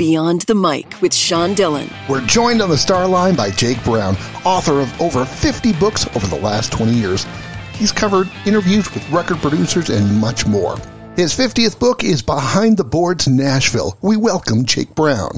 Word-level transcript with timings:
Beyond 0.00 0.40
the 0.46 0.54
Mic 0.54 1.02
with 1.02 1.12
Sean 1.12 1.52
Dillon. 1.52 1.86
We're 2.08 2.24
joined 2.24 2.62
on 2.62 2.70
the 2.70 2.78
star 2.78 3.06
line 3.06 3.34
by 3.34 3.50
Jake 3.50 3.84
Brown, 3.84 4.16
author 4.46 4.80
of 4.80 4.98
over 4.98 5.26
50 5.26 5.74
books 5.74 6.06
over 6.16 6.26
the 6.26 6.40
last 6.40 6.72
20 6.72 6.94
years. 6.94 7.26
He's 7.74 7.92
covered 7.92 8.26
interviews 8.46 8.90
with 8.94 9.06
record 9.10 9.36
producers 9.42 9.90
and 9.90 10.18
much 10.18 10.46
more. 10.46 10.78
His 11.16 11.34
50th 11.34 11.78
book 11.78 12.02
is 12.02 12.22
Behind 12.22 12.78
the 12.78 12.84
Boards 12.84 13.28
Nashville. 13.28 13.98
We 14.00 14.16
welcome 14.16 14.64
Jake 14.64 14.94
Brown. 14.94 15.32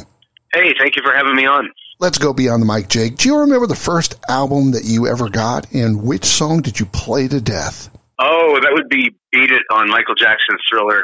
Hey, 0.55 0.73
thank 0.79 0.95
you 0.95 1.03
for 1.03 1.13
having 1.13 1.35
me 1.35 1.45
on. 1.45 1.69
Let's 1.99 2.19
go 2.19 2.33
beyond 2.33 2.63
the 2.63 2.73
mic, 2.73 2.87
Jake. 2.87 3.17
Do 3.17 3.31
you 3.31 3.39
remember 3.39 3.67
the 3.67 3.75
first 3.75 4.15
album 4.29 4.71
that 4.71 4.85
you 4.85 5.09
ever 5.09 5.29
got, 5.29 5.73
and 5.73 6.05
which 6.05 6.25
song 6.25 6.63
did 6.63 6.79
you 6.79 6.87
play 6.87 7.27
to 7.27 7.41
death? 7.41 7.91
Oh, 8.21 8.61
that 8.63 8.71
would 8.73 8.89
be 8.89 9.11
Beat 9.33 9.51
It 9.51 9.65
on 9.73 9.89
Michael 9.89 10.15
Jackson's 10.15 10.61
Thriller. 10.71 11.03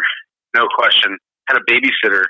No 0.54 0.68
question. 0.78 1.18
Had 1.48 1.56
a 1.56 1.72
babysitter 1.72 2.22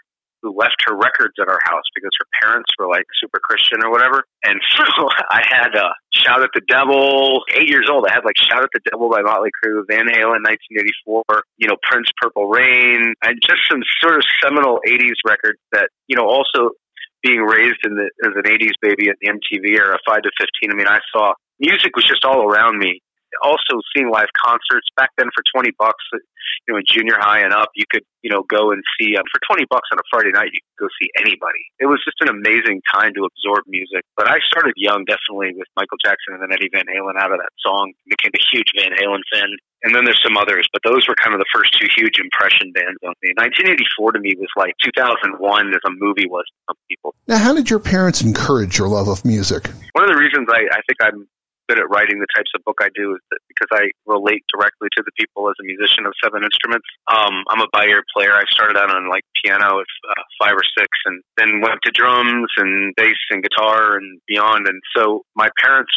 who 0.42 0.54
left 0.54 0.76
her 0.86 0.94
records 0.94 1.34
at 1.40 1.48
our 1.48 1.58
house 1.64 1.84
because 1.94 2.10
her 2.18 2.28
parents 2.42 2.70
were 2.78 2.88
like 2.88 3.04
super 3.20 3.40
Christian 3.42 3.84
or 3.84 3.90
whatever. 3.90 4.24
And 4.44 4.60
so 4.76 5.08
I 5.30 5.42
had 5.46 5.76
uh, 5.76 5.92
Shout 6.14 6.42
at 6.42 6.50
the 6.54 6.62
Devil, 6.66 7.42
eight 7.54 7.68
years 7.68 7.88
old. 7.90 8.06
I 8.08 8.14
had 8.14 8.24
like 8.24 8.38
Shout 8.38 8.62
at 8.62 8.70
the 8.72 8.82
Devil 8.90 9.10
by 9.10 9.22
Motley 9.22 9.50
Crue, 9.62 9.82
Van 9.88 10.06
Halen, 10.06 10.44
1984, 10.46 11.22
you 11.58 11.68
know, 11.68 11.76
Prince, 11.82 12.08
Purple 12.20 12.48
Rain, 12.48 13.14
and 13.22 13.34
just 13.42 13.62
some 13.70 13.82
sort 14.02 14.16
of 14.16 14.24
seminal 14.42 14.80
80s 14.86 15.18
records 15.26 15.58
that, 15.72 15.90
you 16.06 16.16
know, 16.16 16.26
also 16.26 16.74
being 17.22 17.42
raised 17.42 17.82
in 17.84 17.94
the, 17.98 18.06
as 18.22 18.32
an 18.34 18.46
80s 18.46 18.78
baby 18.80 19.10
at 19.10 19.16
the 19.20 19.28
MTV 19.28 19.74
era, 19.74 19.98
5 20.06 20.22
to 20.22 20.30
15. 20.38 20.70
I 20.70 20.74
mean, 20.74 20.86
I 20.86 21.00
saw 21.12 21.34
music 21.58 21.96
was 21.96 22.04
just 22.04 22.24
all 22.24 22.46
around 22.46 22.78
me 22.78 23.02
also 23.42 23.80
seeing 23.94 24.10
live 24.10 24.30
concerts 24.34 24.88
back 24.96 25.10
then 25.16 25.28
for 25.34 25.42
20 25.54 25.70
bucks, 25.78 26.04
you 26.12 26.72
know, 26.72 26.78
in 26.78 26.84
junior 26.88 27.16
high 27.18 27.40
and 27.40 27.52
up, 27.52 27.70
you 27.74 27.84
could, 27.90 28.04
you 28.22 28.30
know, 28.30 28.42
go 28.48 28.72
and 28.72 28.82
see, 28.98 29.16
um, 29.16 29.24
for 29.32 29.40
20 29.46 29.64
bucks 29.70 29.88
on 29.92 29.98
a 29.98 30.06
Friday 30.10 30.32
night, 30.32 30.50
you 30.52 30.60
could 30.64 30.86
go 30.86 30.88
see 31.00 31.08
anybody. 31.20 31.62
It 31.80 31.86
was 31.86 32.00
just 32.04 32.20
an 32.20 32.28
amazing 32.28 32.80
time 32.92 33.12
to 33.14 33.24
absorb 33.24 33.64
music. 33.68 34.04
But 34.16 34.28
I 34.28 34.38
started 34.46 34.74
young, 34.76 35.04
definitely 35.04 35.54
with 35.56 35.68
Michael 35.76 36.00
Jackson 36.02 36.36
and 36.36 36.42
then 36.42 36.52
Eddie 36.52 36.72
Van 36.72 36.88
Halen 36.88 37.16
out 37.20 37.32
of 37.32 37.38
that 37.38 37.52
song, 37.60 37.92
became 38.08 38.32
a 38.34 38.42
huge 38.52 38.72
Van 38.76 38.92
Halen 38.96 39.22
fan. 39.32 39.48
And 39.86 39.94
then 39.94 40.04
there's 40.04 40.20
some 40.24 40.36
others, 40.36 40.66
but 40.72 40.82
those 40.82 41.06
were 41.06 41.14
kind 41.14 41.32
of 41.32 41.38
the 41.38 41.50
first 41.54 41.70
two 41.78 41.86
huge 41.94 42.18
impression 42.18 42.74
bands 42.74 42.98
on 43.06 43.14
me. 43.22 43.30
1984 43.38 44.18
to 44.18 44.20
me 44.20 44.34
was 44.34 44.50
like 44.58 44.74
2001 44.82 45.38
as 45.70 45.78
a 45.86 45.92
movie 46.02 46.26
was 46.26 46.42
to 46.50 46.74
some 46.74 46.78
people. 46.90 47.14
Now, 47.30 47.38
how 47.38 47.54
did 47.54 47.70
your 47.70 47.78
parents 47.78 48.20
encourage 48.20 48.76
your 48.76 48.88
love 48.88 49.06
of 49.06 49.24
music? 49.24 49.70
One 49.94 50.02
of 50.02 50.10
the 50.10 50.18
reasons 50.18 50.50
I, 50.50 50.66
I 50.66 50.82
think 50.82 50.98
I'm 50.98 51.28
good 51.68 51.78
at 51.78 51.88
writing 51.90 52.18
the 52.18 52.26
types 52.34 52.50
of 52.54 52.64
book 52.64 52.78
I 52.80 52.88
do 52.94 53.14
is 53.14 53.20
because 53.46 53.68
I 53.72 53.92
relate 54.06 54.44
directly 54.48 54.88
to 54.96 55.02
the 55.04 55.12
people 55.18 55.48
as 55.48 55.56
a 55.60 55.64
musician 55.64 56.06
of 56.06 56.12
seven 56.22 56.42
instruments. 56.42 56.88
Um, 57.06 57.44
I'm 57.48 57.60
a 57.60 57.68
by 57.72 57.84
ear 57.86 58.02
player. 58.16 58.32
I 58.32 58.44
started 58.50 58.76
out 58.76 58.90
on 58.90 59.08
like 59.08 59.22
piano 59.44 59.80
at 59.80 59.90
uh, 60.08 60.22
five 60.40 60.56
or 60.56 60.64
six, 60.76 60.88
and 61.04 61.22
then 61.36 61.60
went 61.60 61.80
to 61.84 61.92
drums 61.92 62.48
and 62.56 62.94
bass 62.96 63.20
and 63.30 63.42
guitar 63.42 63.96
and 63.96 64.20
beyond. 64.26 64.66
And 64.66 64.80
so 64.96 65.22
my 65.36 65.48
parents, 65.60 65.92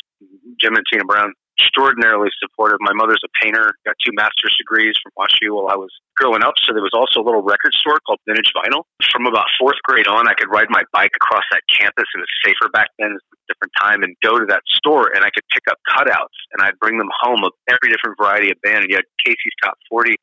Jim 0.60 0.76
and 0.76 0.86
Tina 0.92 1.06
Brown, 1.06 1.34
extraordinarily 1.62 2.30
supportive. 2.42 2.81
My 2.81 2.94
mother's 2.94 3.22
a 3.23 3.31
painter, 3.42 3.73
got 3.86 3.95
two 4.02 4.12
master's 4.14 4.56
degrees 4.58 4.98
from 4.98 5.14
WashU 5.14 5.54
while 5.54 5.70
I 5.70 5.78
was 5.78 5.94
growing 6.18 6.42
up. 6.44 6.58
So 6.66 6.73
there 6.73 6.81
was 6.81 6.94
also 6.98 7.22
a 7.22 7.26
little 7.26 7.42
record 7.42 7.73
store 7.73 8.02
called 8.06 8.20
Vintage 8.26 8.52
Vinyl. 8.58 8.84
From 9.12 9.26
about 9.26 9.45
fourth 9.59 9.78
grade 9.86 10.08
on, 10.08 10.28
I 10.28 10.34
could 10.34 10.50
ride 10.50 10.68
my 10.70 10.84
bike 10.92 11.14
across 11.16 11.44
that 11.52 11.62
campus. 11.70 12.09
It 12.16 12.20
was 12.20 12.34
safer 12.44 12.70
back 12.73 12.90
then, 12.98 13.14
a 13.14 13.38
different 13.48 13.73
time, 13.80 14.03
and 14.03 14.16
go 14.23 14.40
to 14.40 14.45
that 14.50 14.66
store 14.73 15.14
and 15.14 15.23
I 15.23 15.30
could 15.30 15.45
pick 15.53 15.64
up 15.70 15.78
cutouts 15.94 16.38
and 16.53 16.66
I'd 16.66 16.80
bring 16.80 16.98
them 16.98 17.09
home 17.22 17.44
of 17.45 17.53
every 17.70 17.94
different 17.94 18.18
variety 18.18 18.50
of 18.50 18.58
band. 18.64 18.84
And 18.84 18.90
you 18.90 18.98
had 18.98 19.06
Casey's 19.23 19.56
Top 19.64 19.78
40. 19.90 20.16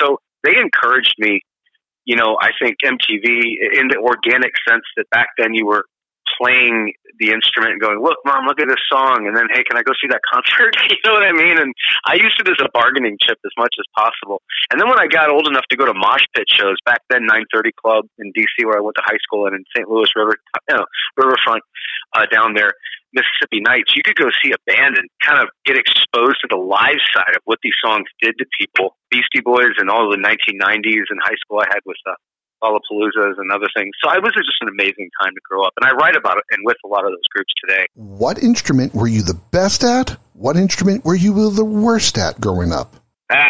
So 0.00 0.18
they 0.42 0.56
encouraged 0.56 1.14
me 1.18 1.40
you 2.06 2.14
know, 2.14 2.38
I 2.40 2.52
think 2.62 2.76
MTV 2.84 3.26
in 3.74 3.88
the 3.88 3.98
organic 3.98 4.52
sense 4.68 4.84
that 4.96 5.10
back 5.10 5.26
then 5.36 5.54
you 5.54 5.66
were 5.66 5.84
playing 6.38 6.92
the 7.18 7.32
instrument 7.32 7.72
and 7.72 7.80
going, 7.80 8.00
"Look, 8.02 8.18
mom, 8.24 8.46
look 8.46 8.60
at 8.60 8.68
this 8.68 8.82
song," 8.88 9.26
and 9.26 9.36
then, 9.36 9.48
"Hey, 9.52 9.64
can 9.64 9.76
I 9.76 9.82
go 9.82 9.92
see 10.00 10.08
that 10.08 10.20
concert?" 10.28 10.76
you 10.90 11.00
know 11.04 11.14
what 11.14 11.24
I 11.24 11.32
mean? 11.32 11.58
And 11.58 11.74
I 12.04 12.14
used 12.14 12.40
it 12.40 12.48
as 12.48 12.60
a 12.60 12.68
bargaining 12.72 13.16
chip 13.20 13.38
as 13.44 13.52
much 13.56 13.74
as 13.78 13.86
possible. 13.96 14.42
And 14.70 14.80
then 14.80 14.88
when 14.88 15.00
I 15.00 15.06
got 15.06 15.30
old 15.30 15.46
enough 15.48 15.64
to 15.70 15.76
go 15.76 15.86
to 15.86 15.94
mosh 15.94 16.24
pit 16.34 16.46
shows, 16.48 16.76
back 16.84 17.00
then, 17.10 17.26
930 17.26 17.72
Club 17.80 18.04
in 18.18 18.32
DC, 18.32 18.64
where 18.64 18.76
I 18.76 18.80
went 18.80 18.96
to 18.96 19.04
high 19.06 19.20
school, 19.22 19.46
and 19.46 19.54
in 19.54 19.64
St. 19.74 19.88
Louis 19.88 20.10
River, 20.14 20.36
you 20.68 20.76
know, 20.76 20.84
Riverfront 21.16 21.62
uh, 22.14 22.26
down 22.30 22.54
there, 22.54 22.72
Mississippi 23.16 23.60
Nights, 23.64 23.96
you 23.96 24.02
could 24.04 24.16
go 24.16 24.28
see 24.42 24.52
a 24.52 24.60
band 24.68 24.98
and 24.98 25.08
kind 25.24 25.40
of 25.40 25.48
get 25.64 25.76
exposed 25.76 26.36
to 26.44 26.48
the 26.50 26.60
live 26.60 27.00
side 27.14 27.32
of 27.34 27.42
what 27.44 27.58
these 27.62 27.76
songs 27.82 28.04
did 28.20 28.36
to 28.38 28.46
people. 28.58 28.96
Beastie 29.10 29.40
Boys 29.40 29.78
and 29.78 29.88
all 29.88 30.10
the 30.10 30.20
1990s 30.20 31.08
in 31.08 31.16
high 31.22 31.38
school 31.40 31.60
I 31.60 31.66
had 31.70 31.80
with 31.86 31.96
uh, 32.06 32.12
Lollapaloozas 32.62 33.38
and 33.38 33.52
other 33.52 33.68
things. 33.76 33.92
So 34.02 34.10
it 34.12 34.22
was 34.22 34.32
just 34.34 34.60
an 34.62 34.68
amazing 34.68 35.10
time 35.22 35.32
to 35.34 35.40
grow 35.48 35.64
up, 35.64 35.72
and 35.80 35.88
I 35.88 35.94
write 35.94 36.16
about 36.16 36.38
it 36.38 36.44
and 36.50 36.62
with 36.64 36.76
a 36.84 36.88
lot 36.88 37.04
of 37.04 37.10
those 37.10 37.26
groups 37.34 37.52
today. 37.66 37.86
What 37.94 38.42
instrument 38.42 38.94
were 38.94 39.08
you 39.08 39.22
the 39.22 39.38
best 39.52 39.84
at? 39.84 40.16
What 40.34 40.56
instrument 40.56 41.04
were 41.04 41.14
you 41.14 41.50
the 41.50 41.64
worst 41.64 42.18
at 42.18 42.40
growing 42.40 42.72
up? 42.72 42.96
Uh, 43.30 43.44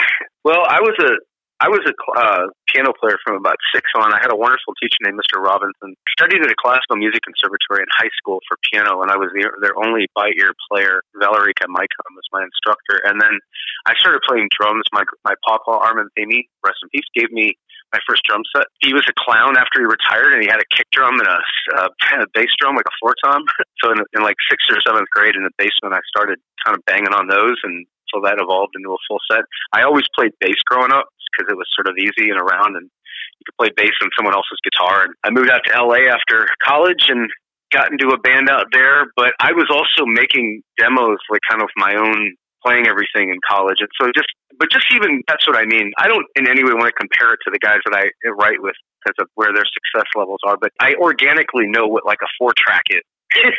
well, 0.45 0.65
I 0.69 0.81
was 0.81 0.95
a 1.01 1.13
I 1.57 1.73
was 1.73 1.81
a 1.89 1.95
uh, 2.21 2.53
piano 2.69 2.93
player 2.93 3.17
from 3.25 3.41
about 3.41 3.57
six 3.73 3.89
on. 3.97 4.13
I 4.13 4.21
had 4.21 4.29
a 4.29 4.37
wonderful 4.37 4.77
teacher 4.77 5.01
named 5.09 5.17
Mr. 5.17 5.41
Robinson. 5.41 5.97
I 5.97 6.11
studied 6.13 6.45
at 6.45 6.53
a 6.53 6.59
classical 6.61 7.01
music 7.01 7.25
conservatory 7.25 7.81
in 7.81 7.89
high 7.97 8.13
school 8.21 8.45
for 8.45 8.61
piano, 8.69 9.01
and 9.01 9.09
I 9.09 9.17
was 9.17 9.33
the, 9.33 9.49
their 9.65 9.73
only 9.81 10.05
by 10.13 10.37
ear 10.37 10.53
player. 10.69 11.01
Valerica 11.17 11.65
Mycom 11.73 12.13
was 12.13 12.29
my 12.29 12.45
instructor. 12.45 13.01
And 13.09 13.17
then 13.17 13.41
I 13.89 13.97
started 13.97 14.21
playing 14.29 14.53
drums. 14.53 14.85
My, 14.93 15.09
my 15.25 15.33
papa, 15.49 15.81
Armin 15.81 16.13
Themi, 16.13 16.45
rest 16.61 16.85
in 16.85 16.93
peace, 16.93 17.09
gave 17.17 17.33
me 17.33 17.57
my 17.93 18.01
first 18.09 18.23
drum 18.27 18.43
set. 18.55 18.67
He 18.83 18.93
was 18.93 19.07
a 19.07 19.15
clown 19.15 19.57
after 19.57 19.81
he 19.81 19.87
retired, 19.87 20.35
and 20.35 20.43
he 20.43 20.49
had 20.49 20.61
a 20.61 20.69
kick 20.75 20.91
drum 20.91 21.19
and 21.21 21.29
a, 21.29 21.39
a 22.23 22.27
bass 22.35 22.51
drum, 22.59 22.77
like 22.77 22.89
a 22.89 22.97
floor 22.99 23.15
tom. 23.25 23.45
so 23.83 23.93
in, 23.93 23.99
in 24.15 24.23
like 24.23 24.37
sixth 24.51 24.71
or 24.71 24.81
seventh 24.87 25.09
grade 25.11 25.37
in 25.37 25.45
the 25.45 25.55
basement, 25.59 25.95
I 25.95 26.03
started 26.11 26.39
kind 26.65 26.77
of 26.77 26.85
banging 26.87 27.15
on 27.15 27.29
those, 27.29 27.57
and 27.63 27.87
so 28.13 28.21
that 28.23 28.39
evolved 28.39 28.75
into 28.77 28.91
a 28.91 29.01
full 29.09 29.21
set. 29.31 29.45
I 29.73 29.83
always 29.83 30.07
played 30.15 30.33
bass 30.41 30.59
growing 30.67 30.93
up 30.93 31.11
because 31.31 31.51
it 31.51 31.59
was 31.59 31.67
sort 31.75 31.89
of 31.89 31.99
easy 31.99 32.31
and 32.31 32.41
around, 32.41 32.77
and 32.77 32.87
you 32.87 33.43
could 33.45 33.59
play 33.59 33.71
bass 33.75 33.95
on 34.03 34.11
someone 34.17 34.35
else's 34.35 34.63
guitar. 34.63 35.05
And 35.05 35.15
I 35.25 35.31
moved 35.31 35.51
out 35.51 35.63
to 35.67 35.73
LA 35.75 36.09
after 36.11 36.47
college 36.65 37.09
and 37.09 37.29
got 37.73 37.91
into 37.91 38.15
a 38.15 38.19
band 38.19 38.49
out 38.49 38.67
there, 38.73 39.11
but 39.17 39.35
I 39.41 39.53
was 39.53 39.67
also 39.71 40.07
making 40.07 40.63
demos, 40.79 41.19
like 41.31 41.43
kind 41.49 41.63
of 41.63 41.69
my 41.77 41.95
own 41.95 42.35
playing 42.67 42.91
everything 42.91 43.31
in 43.31 43.39
college. 43.47 43.79
And 43.79 43.89
so 43.95 44.11
just, 44.11 44.27
but 44.59 44.67
just 44.71 44.87
even, 44.95 45.23
that's 45.29 45.47
what 45.47 45.57
I 45.57 45.65
mean. 45.65 45.93
I 45.99 46.09
don't 46.09 46.27
in 46.35 46.51
any 46.51 46.65
way 46.67 46.75
want 46.75 46.91
to 46.91 46.99
compare 46.99 47.33
it 47.33 47.41
to 47.47 47.51
the 47.55 47.63
guys 47.63 47.79
that 47.87 47.95
I 47.95 48.11
write 48.35 48.59
with 48.59 48.75
because 48.99 49.15
of 49.23 49.29
where 49.39 49.55
their 49.55 49.67
success 49.71 50.11
levels 50.19 50.41
are, 50.45 50.57
but 50.59 50.73
I 50.81 50.95
organically 50.99 51.71
know 51.71 51.87
what 51.87 52.05
like 52.05 52.19
a 52.23 52.31
four 52.39 52.53
track 52.59 52.83
is. 52.91 53.07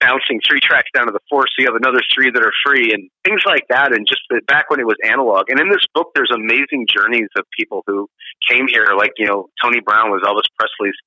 bouncing 0.00 0.40
three 0.42 0.60
tracks 0.60 0.90
down 0.92 1.06
to 1.06 1.12
the 1.12 1.22
four, 1.30 1.46
so 1.46 1.62
you 1.62 1.66
have 1.66 1.78
another 1.78 2.02
three 2.12 2.30
that 2.30 2.42
are 2.42 2.52
free 2.66 2.92
and 2.92 3.08
things 3.24 3.40
like 3.46 3.62
that. 3.70 3.94
And 3.94 4.06
just 4.06 4.20
the, 4.28 4.42
back 4.46 4.68
when 4.68 4.80
it 4.80 4.86
was 4.86 4.96
analog. 5.04 5.48
And 5.48 5.60
in 5.60 5.70
this 5.70 5.86
book, 5.94 6.10
there's 6.14 6.30
amazing 6.34 6.86
journeys 6.90 7.30
of 7.38 7.44
people 7.56 7.82
who 7.86 8.08
came 8.50 8.66
here, 8.66 8.88
like 8.98 9.12
you 9.16 9.26
know 9.26 9.48
Tony 9.62 9.80
Brown 9.80 10.10
was 10.10 10.22
Elvis 10.26 10.50
Presley's, 10.58 10.98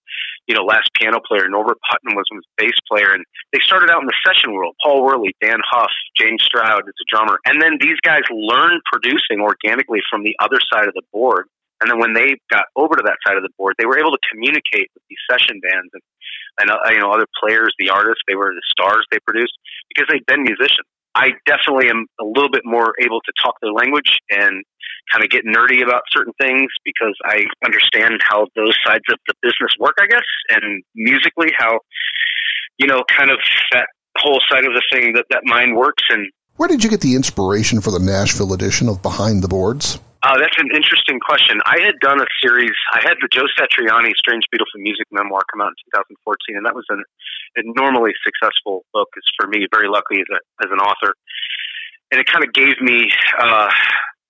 you 0.47 0.53
know, 0.53 0.63
last 0.63 0.89
piano 0.94 1.19
player. 1.25 1.50
Norbert 1.50 1.78
Putnam 1.89 2.16
was 2.16 2.25
his 2.31 2.45
bass 2.57 2.78
player, 2.88 3.13
and 3.13 3.25
they 3.51 3.59
started 3.61 3.89
out 3.89 4.01
in 4.01 4.07
the 4.07 4.19
session 4.25 4.53
world. 4.53 4.75
Paul 4.83 5.03
Worley, 5.03 5.33
Dann 5.41 5.61
Huff, 5.66 5.91
James 6.17 6.41
Stroud 6.44 6.85
is 6.85 6.94
a 6.94 7.07
drummer, 7.09 7.39
and 7.45 7.61
then 7.61 7.78
these 7.81 8.00
guys 8.01 8.22
learned 8.29 8.81
producing 8.91 9.41
organically 9.41 10.00
from 10.09 10.23
the 10.23 10.35
other 10.39 10.59
side 10.72 10.88
of 10.88 10.94
the 10.94 11.05
board. 11.11 11.47
And 11.81 11.91
then 11.91 12.00
when 12.00 12.13
they 12.13 12.39
got 12.50 12.72
over 12.75 12.95
to 12.95 13.03
that 13.03 13.19
side 13.28 13.35
of 13.35 13.44
the 13.44 13.51
board, 13.57 13.75
they 13.78 13.85
were 13.85 14.00
able 14.00 14.11
to 14.11 14.22
communicate 14.31 14.88
with 14.95 15.03
these 15.09 15.19
session 15.29 15.59
bands 15.59 15.91
and, 15.91 16.03
and 16.61 16.67
uh, 16.72 16.79
you 16.89 17.00
know 17.03 17.11
other 17.11 17.28
players, 17.41 17.75
the 17.78 17.89
artists. 17.89 18.23
They 18.28 18.35
were 18.35 18.53
the 18.55 18.63
stars 18.72 19.03
they 19.11 19.19
produced 19.28 19.53
because 19.89 20.07
they'd 20.09 20.25
been 20.25 20.44
musicians. 20.44 20.88
I 21.15 21.31
definitely 21.45 21.89
am 21.89 22.05
a 22.19 22.25
little 22.25 22.51
bit 22.51 22.63
more 22.65 22.93
able 23.01 23.21
to 23.21 23.31
talk 23.41 23.55
their 23.61 23.71
language 23.71 24.19
and 24.29 24.63
kind 25.11 25.23
of 25.23 25.29
get 25.29 25.45
nerdy 25.45 25.81
about 25.81 26.01
certain 26.11 26.33
things 26.39 26.67
because 26.83 27.15
I 27.23 27.45
understand 27.63 28.19
how 28.21 28.47
those 28.55 28.77
sides 28.85 29.03
of 29.09 29.17
the 29.27 29.33
business 29.41 29.72
work, 29.79 29.95
I 29.99 30.07
guess, 30.07 30.28
and 30.49 30.84
musically 30.93 31.51
how 31.57 31.79
you 32.78 32.87
know 32.87 33.03
kind 33.17 33.31
of 33.31 33.37
that 33.72 33.87
whole 34.17 34.41
side 34.49 34.66
of 34.66 34.73
the 34.73 34.84
thing 34.91 35.13
that 35.13 35.25
that 35.29 35.41
mind 35.45 35.75
works 35.75 36.03
and. 36.09 36.31
Where 36.57 36.69
did 36.69 36.85
you 36.85 36.90
get 36.90 37.01
the 37.01 37.16
inspiration 37.16 37.81
for 37.81 37.91
the 37.91 37.99
Nashville 37.99 38.53
edition 38.53 38.87
of 38.87 39.01
Behind 39.01 39.43
the 39.43 39.49
Boards? 39.49 39.99
Uh, 40.25 40.41
that's 40.41 40.57
an 40.57 40.73
interesting 40.73 41.22
question. 41.22 41.61
I 41.69 41.77
had 41.85 42.01
done 42.01 42.17
a 42.17 42.25
series. 42.41 42.73
I 42.97 42.99
had 43.05 43.13
the 43.22 43.29
Joe 43.29 43.45
Satriani 43.53 44.09
"Strange 44.17 44.49
Beautiful 44.49 44.81
Music" 44.81 45.05
memoir 45.13 45.45
come 45.53 45.61
out 45.61 45.69
in 45.69 45.77
2014, 45.93 46.57
and 46.57 46.66
that 46.66 46.73
was 46.73 46.89
an 46.89 47.05
enormously 47.61 48.17
successful 48.25 48.89
book. 48.89 49.05
Is 49.22 49.29
for 49.37 49.45
me 49.45 49.69
very 49.69 49.85
lucky 49.85 50.17
as, 50.17 50.29
a, 50.33 50.41
as 50.66 50.73
an 50.73 50.81
author, 50.81 51.13
and 52.09 52.17
it 52.17 52.25
kind 52.25 52.41
of 52.41 52.57
gave 52.57 52.81
me 52.81 53.13
uh, 53.37 53.69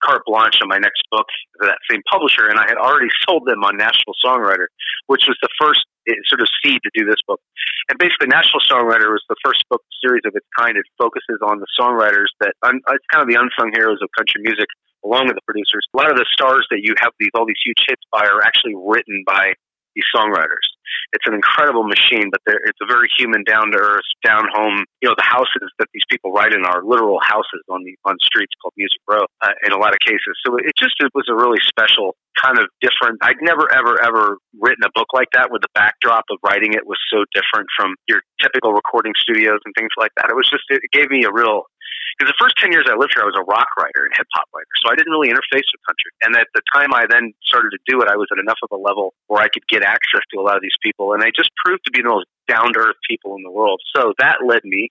carte 0.03 0.27
blanche 0.27 0.59
on 0.59 0.67
my 0.67 0.83
next 0.83 0.99
book 1.15 1.31
to 1.63 1.71
that 1.71 1.79
same 1.87 2.03
publisher, 2.11 2.51
and 2.51 2.59
I 2.59 2.67
had 2.67 2.75
already 2.75 3.07
sold 3.23 3.47
them 3.47 3.63
on 3.63 3.79
Nashville 3.79 4.19
Songwriter, 4.19 4.67
which 5.07 5.23
was 5.31 5.39
the 5.39 5.49
first 5.55 5.79
sort 6.27 6.43
of 6.43 6.51
seed 6.59 6.83
to 6.83 6.91
do 6.91 7.07
this 7.07 7.23
book. 7.23 7.39
And 7.87 7.95
basically, 7.95 8.27
Nashville 8.27 8.67
Songwriter 8.67 9.15
was 9.15 9.23
the 9.31 9.39
first 9.39 9.63
book 9.71 9.79
series 10.03 10.27
of 10.27 10.35
its 10.35 10.45
kind. 10.59 10.75
It 10.75 10.83
focuses 10.99 11.39
on 11.39 11.63
the 11.63 11.71
songwriters 11.79 12.35
that 12.43 12.51
un, 12.67 12.83
it's 12.83 13.07
kind 13.07 13.23
of 13.23 13.31
the 13.31 13.39
unsung 13.39 13.71
heroes 13.71 14.03
of 14.03 14.11
country 14.11 14.43
music 14.43 14.67
along 15.05 15.29
with 15.29 15.37
the 15.37 15.45
producers. 15.45 15.85
A 15.93 15.97
lot 15.97 16.09
of 16.09 16.17
the 16.17 16.25
stars 16.33 16.65
that 16.73 16.81
you 16.81 16.97
have 16.97 17.13
these 17.19 17.29
all 17.37 17.45
these 17.45 17.61
huge 17.63 17.85
hits 17.87 18.01
by 18.11 18.25
are 18.25 18.41
actually 18.41 18.73
written 18.75 19.23
by 19.25 19.53
these 19.95 20.05
songwriters. 20.13 20.67
It's 21.13 21.25
an 21.25 21.33
incredible 21.33 21.83
machine, 21.87 22.29
but 22.29 22.41
it's 22.45 22.79
a 22.83 22.85
very 22.85 23.07
human, 23.17 23.43
down 23.43 23.71
to 23.71 23.79
earth, 23.79 24.05
down 24.23 24.43
home. 24.51 24.83
You 25.01 25.09
know, 25.09 25.15
the 25.17 25.25
houses 25.25 25.71
that 25.79 25.87
these 25.93 26.03
people 26.11 26.31
write 26.31 26.53
in 26.53 26.65
are 26.65 26.83
literal 26.83 27.19
houses 27.23 27.63
on 27.71 27.83
the 27.83 27.95
on 28.03 28.19
streets 28.21 28.51
called 28.61 28.73
Music 28.75 28.99
Row 29.07 29.25
uh, 29.41 29.55
in 29.65 29.71
a 29.71 29.79
lot 29.79 29.95
of 29.95 29.99
cases. 30.03 30.35
So 30.45 30.57
it 30.57 30.75
just 30.77 30.99
it 30.99 31.11
was 31.15 31.25
a 31.31 31.35
really 31.35 31.59
special 31.63 32.15
kind 32.35 32.59
of 32.59 32.67
different. 32.83 33.23
I'd 33.23 33.39
never 33.41 33.71
ever 33.71 33.95
ever 34.03 34.37
written 34.59 34.83
a 34.83 34.91
book 34.93 35.07
like 35.15 35.31
that 35.33 35.49
where 35.49 35.63
the 35.63 35.71
backdrop 35.73 36.25
of 36.29 36.37
writing 36.43 36.73
it 36.73 36.85
was 36.85 36.99
so 37.09 37.23
different 37.33 37.71
from 37.79 37.95
your 38.07 38.21
typical 38.41 38.73
recording 38.73 39.13
studios 39.15 39.63
and 39.63 39.73
things 39.73 39.95
like 39.97 40.11
that. 40.17 40.27
It 40.29 40.35
was 40.35 40.49
just 40.51 40.67
it 40.69 40.83
gave 40.91 41.09
me 41.09 41.23
a 41.23 41.31
real 41.31 41.65
because 42.15 42.31
the 42.31 42.39
first 42.39 42.55
10 42.63 42.71
years 42.71 42.87
I 42.87 42.95
lived 42.95 43.11
here, 43.11 43.23
I 43.23 43.29
was 43.29 43.35
a 43.35 43.43
rock 43.43 43.67
writer 43.75 44.07
and 44.07 44.11
hip 44.15 44.27
hop 44.31 44.47
writer. 44.55 44.71
So 44.79 44.91
I 44.91 44.95
didn't 44.95 45.11
really 45.11 45.27
interface 45.27 45.67
with 45.67 45.83
country. 45.83 46.11
And 46.23 46.31
at 46.39 46.47
the 46.55 46.63
time 46.71 46.95
I 46.95 47.03
then 47.11 47.35
started 47.43 47.75
to 47.75 47.81
do 47.83 47.99
it, 47.99 48.07
I 48.07 48.15
was 48.15 48.31
at 48.31 48.39
enough 48.39 48.59
of 48.63 48.71
a 48.71 48.79
level 48.79 49.11
where 49.27 49.43
I 49.43 49.51
could 49.51 49.67
get 49.67 49.83
access 49.83 50.23
to 50.31 50.39
a 50.39 50.43
lot 50.43 50.55
of 50.55 50.63
these 50.63 50.79
people. 50.79 51.11
And 51.11 51.19
they 51.19 51.35
just 51.35 51.51
proved 51.59 51.83
to 51.85 51.91
be 51.91 52.01
the 52.01 52.09
most 52.09 52.27
down 52.47 52.71
to 52.73 52.79
earth 52.79 52.99
people 53.03 53.35
in 53.35 53.43
the 53.43 53.51
world. 53.51 53.83
So 53.91 54.15
that 54.19 54.39
led 54.47 54.63
me 54.63 54.89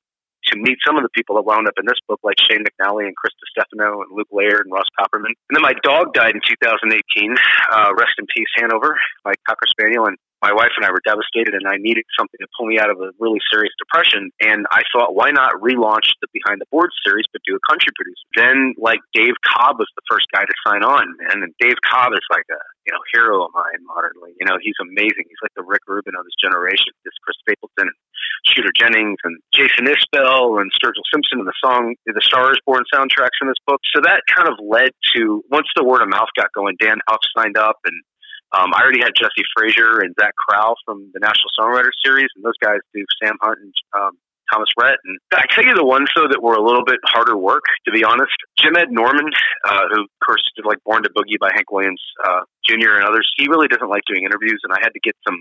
to 0.52 0.60
meet 0.60 0.76
some 0.84 0.96
of 0.96 1.02
the 1.02 1.08
people 1.16 1.36
that 1.36 1.48
wound 1.48 1.66
up 1.66 1.74
in 1.80 1.86
this 1.86 1.98
book, 2.06 2.20
like 2.22 2.36
Shane 2.36 2.64
McAnally 2.64 3.08
and 3.08 3.16
Chris 3.16 3.32
DeStefano 3.40 4.04
and 4.04 4.12
Luke 4.12 4.28
Laird 4.30 4.68
and 4.68 4.72
Ross 4.72 4.88
Copperman. 4.98 5.32
And 5.48 5.54
then 5.56 5.62
my 5.62 5.72
dog 5.82 6.12
died 6.12 6.34
in 6.36 6.42
2018. 6.44 6.92
Uh, 7.72 7.96
rest 7.96 8.12
in 8.18 8.26
peace, 8.28 8.48
Hanover, 8.56 8.96
my 9.24 9.32
Cocker 9.48 9.66
Spaniel. 9.68 10.06
And 10.06 10.18
my 10.44 10.52
wife 10.52 10.76
and 10.76 10.84
I 10.84 10.92
were 10.92 11.00
devastated, 11.00 11.56
and 11.56 11.64
I 11.64 11.80
needed 11.80 12.04
something 12.12 12.36
to 12.36 12.48
pull 12.52 12.68
me 12.68 12.76
out 12.76 12.92
of 12.92 13.00
a 13.00 13.16
really 13.16 13.40
serious 13.48 13.72
depression. 13.80 14.28
And 14.44 14.68
I 14.68 14.84
thought, 14.92 15.16
why 15.16 15.32
not 15.32 15.56
relaunch 15.64 16.12
the 16.20 16.28
Behind 16.36 16.60
the 16.60 16.68
Boards 16.68 16.92
series, 17.00 17.24
but 17.32 17.40
do 17.48 17.56
a 17.56 17.62
country 17.64 17.88
producer? 17.96 18.28
Then, 18.36 18.76
like 18.76 19.00
Dave 19.16 19.40
Cobb 19.40 19.80
was 19.80 19.88
the 19.96 20.04
first 20.04 20.28
guy 20.36 20.44
to 20.44 20.56
sign 20.68 20.84
on, 20.84 21.16
and 21.32 21.48
Dave 21.56 21.80
Cobb 21.80 22.12
is 22.12 22.24
like 22.28 22.44
a 22.52 22.60
you 22.84 22.92
know 22.92 23.00
hero 23.16 23.48
of 23.48 23.56
mine 23.56 23.80
modernly. 23.88 24.36
You 24.36 24.44
know, 24.44 24.60
he's 24.60 24.76
amazing. 24.84 25.24
He's 25.24 25.40
like 25.40 25.56
the 25.56 25.64
Rick 25.64 25.88
Rubin 25.88 26.12
of 26.12 26.28
his 26.28 26.36
generation. 26.36 26.92
This 27.08 27.16
Chris 27.24 27.40
Stapleton 27.40 27.88
and 27.88 27.98
Shooter 28.44 28.74
Jennings 28.76 29.16
and 29.24 29.40
Jason 29.56 29.88
Isbell 29.88 30.60
and 30.60 30.68
Sturgill 30.76 31.08
Simpson 31.08 31.40
and 31.40 31.48
the 31.48 31.56
song 31.64 31.96
The 32.04 32.20
Stars 32.20 32.60
Born 32.68 32.84
soundtracks 32.92 33.40
in 33.40 33.48
this 33.48 33.60
book. 33.64 33.80
So 33.96 34.04
that 34.04 34.20
kind 34.28 34.52
of 34.52 34.60
led 34.60 34.92
to 35.16 35.40
once 35.48 35.68
the 35.72 35.84
word 35.84 36.04
of 36.04 36.12
mouth 36.12 36.28
got 36.36 36.52
going, 36.52 36.76
Dann 36.76 37.00
Huff 37.08 37.24
signed 37.32 37.56
up 37.56 37.80
and 37.88 37.96
um, 38.52 38.70
I 38.74 38.82
already 38.82 39.00
had 39.00 39.12
Jesse 39.16 39.46
Frasure 39.56 40.00
and 40.00 40.14
Zach 40.20 40.34
Crowell 40.36 40.74
from 40.84 41.10
the 41.12 41.20
Nashville 41.20 41.50
Songwriter 41.58 41.90
Series, 42.04 42.28
and 42.36 42.44
those 42.44 42.58
guys 42.60 42.78
do 42.94 43.04
Sam 43.22 43.36
Hunt 43.40 43.58
and 43.60 43.74
um, 43.96 44.12
Thomas 44.52 44.68
Rhett. 44.78 44.98
And 45.04 45.18
I 45.32 45.46
tell 45.50 45.64
you 45.64 45.74
the 45.74 45.84
ones 45.84 46.08
though 46.14 46.28
that 46.28 46.42
were 46.42 46.54
a 46.54 46.62
little 46.62 46.84
bit 46.84 47.00
harder 47.04 47.36
work, 47.36 47.64
to 47.86 47.92
be 47.92 48.04
honest. 48.04 48.34
Jim 48.60 48.76
Ed 48.76 48.90
Norman, 48.90 49.30
uh, 49.66 49.84
who 49.90 50.02
of 50.02 50.10
course 50.24 50.42
did 50.56 50.66
like 50.66 50.78
Born 50.84 51.02
to 51.02 51.10
Boogie 51.10 51.40
by 51.40 51.50
Hank 51.54 51.70
Williams 51.70 52.02
uh, 52.24 52.46
Jr. 52.68 53.00
and 53.00 53.04
others, 53.04 53.26
he 53.36 53.48
really 53.48 53.68
doesn't 53.68 53.88
like 53.88 54.02
doing 54.06 54.24
interviews, 54.24 54.60
and 54.64 54.72
I 54.72 54.78
had 54.82 54.92
to 54.92 55.00
get 55.02 55.16
some 55.26 55.40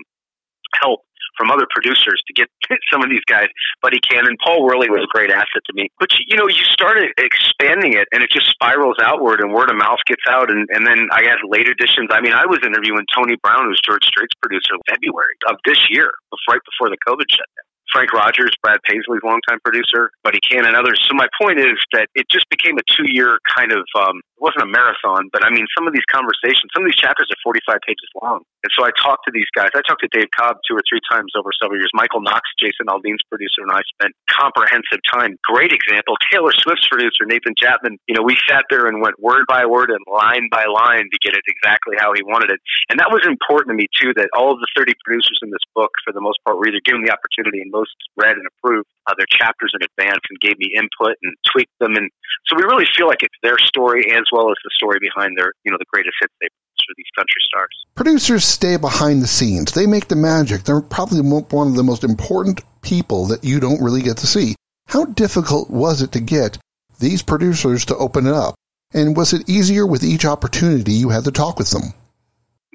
help 0.80 1.00
from 1.36 1.50
other 1.50 1.66
producers 1.70 2.22
to 2.26 2.32
get 2.32 2.48
some 2.92 3.02
of 3.02 3.10
these 3.10 3.24
guys. 3.26 3.48
Buddy 3.82 4.00
Cannon, 4.00 4.36
Paul 4.42 4.64
Worley 4.64 4.90
was 4.90 5.04
a 5.04 5.10
great 5.12 5.30
asset 5.30 5.62
to 5.66 5.72
me. 5.74 5.90
But 5.98 6.10
you 6.26 6.36
know, 6.36 6.48
you 6.48 6.64
started 6.70 7.12
expanding 7.18 7.94
it, 7.94 8.08
and 8.12 8.22
it 8.22 8.30
just 8.30 8.50
spirals 8.50 8.96
outward, 9.02 9.40
and 9.40 9.52
word 9.52 9.70
of 9.70 9.76
mouth 9.76 10.00
gets 10.06 10.24
out, 10.28 10.50
and 10.50 10.68
and 10.70 10.86
then 10.86 11.08
I 11.12 11.24
had 11.24 11.42
late 11.46 11.68
editions. 11.68 12.10
I 12.10 12.20
mean, 12.20 12.32
I 12.32 12.46
was 12.46 12.60
interviewing 12.64 13.04
Tony 13.14 13.36
Brown, 13.42 13.66
who's 13.66 13.80
George 13.84 14.04
Strait's 14.04 14.34
producer, 14.40 14.74
in 14.74 14.82
February 14.88 15.36
of 15.48 15.56
this 15.64 15.78
year, 15.90 16.10
right 16.48 16.60
before 16.64 16.90
the 16.90 16.98
COVID 17.06 17.28
shutdown. 17.30 17.73
Frank 17.94 18.12
Rogers, 18.12 18.50
Brad 18.60 18.82
Paisley's 18.82 19.22
longtime 19.22 19.62
producer, 19.62 20.10
Buddy 20.26 20.40
Cannon, 20.42 20.74
and 20.74 20.76
others. 20.76 20.98
So 21.06 21.14
my 21.14 21.30
point 21.40 21.62
is 21.62 21.78
that 21.94 22.10
it 22.18 22.26
just 22.26 22.50
became 22.50 22.74
a 22.74 22.84
two-year 22.90 23.38
kind 23.54 23.70
of. 23.70 23.86
Um, 23.94 24.18
it 24.18 24.42
wasn't 24.42 24.66
a 24.66 24.70
marathon, 24.70 25.30
but 25.30 25.46
I 25.46 25.50
mean, 25.54 25.64
some 25.78 25.86
of 25.86 25.94
these 25.94 26.04
conversations, 26.10 26.74
some 26.74 26.82
of 26.82 26.90
these 26.90 26.98
chapters 26.98 27.30
are 27.30 27.38
45 27.46 27.78
pages 27.86 28.10
long, 28.18 28.42
and 28.66 28.70
so 28.74 28.82
I 28.82 28.90
talked 28.98 29.22
to 29.30 29.32
these 29.32 29.46
guys. 29.54 29.70
I 29.78 29.80
talked 29.86 30.02
to 30.02 30.10
Dave 30.10 30.26
Cobb 30.34 30.58
two 30.66 30.74
or 30.74 30.82
three 30.90 30.98
times 31.06 31.30
over 31.38 31.54
several 31.54 31.78
years. 31.78 31.94
Michael 31.94 32.20
Knox, 32.20 32.42
Jason 32.58 32.90
Aldean's 32.90 33.22
producer, 33.30 33.62
and 33.62 33.70
I 33.70 33.86
spent 33.94 34.10
comprehensive 34.26 34.98
time. 35.06 35.38
Great 35.46 35.70
example. 35.70 36.18
Taylor 36.34 36.50
Swift's 36.50 36.90
producer, 36.90 37.22
Nathan 37.30 37.54
Chapman. 37.54 38.02
You 38.10 38.18
know, 38.18 38.26
we 38.26 38.34
sat 38.50 38.66
there 38.74 38.90
and 38.90 38.98
went 38.98 39.22
word 39.22 39.46
by 39.46 39.64
word 39.70 39.94
and 39.94 40.02
line 40.10 40.50
by 40.50 40.66
line 40.66 41.06
to 41.14 41.18
get 41.22 41.38
it 41.38 41.46
exactly 41.46 41.94
how 42.02 42.10
he 42.10 42.26
wanted 42.26 42.50
it, 42.50 42.58
and 42.90 42.98
that 42.98 43.14
was 43.14 43.22
important 43.22 43.70
to 43.70 43.78
me 43.78 43.86
too. 43.94 44.10
That 44.18 44.34
all 44.34 44.50
of 44.50 44.58
the 44.58 44.68
30 44.74 44.98
producers 45.04 45.38
in 45.46 45.54
this 45.54 45.62
book, 45.78 45.94
for 46.02 46.12
the 46.12 46.20
most 46.20 46.42
part, 46.44 46.58
were 46.58 46.66
either 46.66 46.82
given 46.82 47.06
the 47.06 47.12
opportunity 47.12 47.60
and 47.60 47.70
most 47.70 47.83
read 48.16 48.36
and 48.36 48.46
approved 48.46 48.88
uh, 49.06 49.14
their 49.16 49.26
chapters 49.30 49.72
in 49.74 49.84
advance 49.84 50.20
and 50.30 50.40
gave 50.40 50.58
me 50.58 50.72
input 50.76 51.16
and 51.22 51.34
tweaked 51.50 51.76
them. 51.80 51.96
And 51.96 52.10
so 52.46 52.56
we 52.56 52.64
really 52.64 52.86
feel 52.96 53.06
like 53.06 53.22
it's 53.22 53.34
their 53.42 53.58
story 53.58 54.12
as 54.12 54.24
well 54.32 54.50
as 54.50 54.56
the 54.64 54.70
story 54.74 54.98
behind 55.00 55.36
their, 55.36 55.52
you 55.64 55.70
know, 55.70 55.78
the 55.78 55.90
greatest 55.92 56.16
hits 56.20 56.32
they 56.40 56.48
produced 56.48 56.84
for 56.86 56.94
these 56.96 57.12
country 57.16 57.42
stars. 57.48 57.74
Producers 57.94 58.44
stay 58.44 58.76
behind 58.76 59.22
the 59.22 59.26
scenes. 59.26 59.72
They 59.72 59.86
make 59.86 60.08
the 60.08 60.16
magic. 60.16 60.64
They're 60.64 60.80
probably 60.80 61.20
one 61.20 61.68
of 61.68 61.76
the 61.76 61.82
most 61.82 62.04
important 62.04 62.62
people 62.82 63.26
that 63.28 63.44
you 63.44 63.60
don't 63.60 63.82
really 63.82 64.02
get 64.02 64.18
to 64.18 64.26
see. 64.26 64.54
How 64.86 65.04
difficult 65.04 65.70
was 65.70 66.02
it 66.02 66.12
to 66.12 66.20
get 66.20 66.58
these 66.98 67.22
producers 67.22 67.86
to 67.86 67.96
open 67.96 68.26
it 68.26 68.34
up? 68.34 68.54
And 68.92 69.16
was 69.16 69.32
it 69.32 69.48
easier 69.48 69.86
with 69.86 70.04
each 70.04 70.24
opportunity 70.24 70.92
you 70.92 71.08
had 71.08 71.24
to 71.24 71.32
talk 71.32 71.58
with 71.58 71.70
them? 71.70 71.92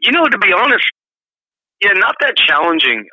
You 0.01 0.11
know, 0.11 0.25
to 0.25 0.37
be 0.37 0.51
honest, 0.51 0.85
yeah, 1.81 1.93
not 1.93 2.15
that 2.19 2.35
challenging 2.35 3.07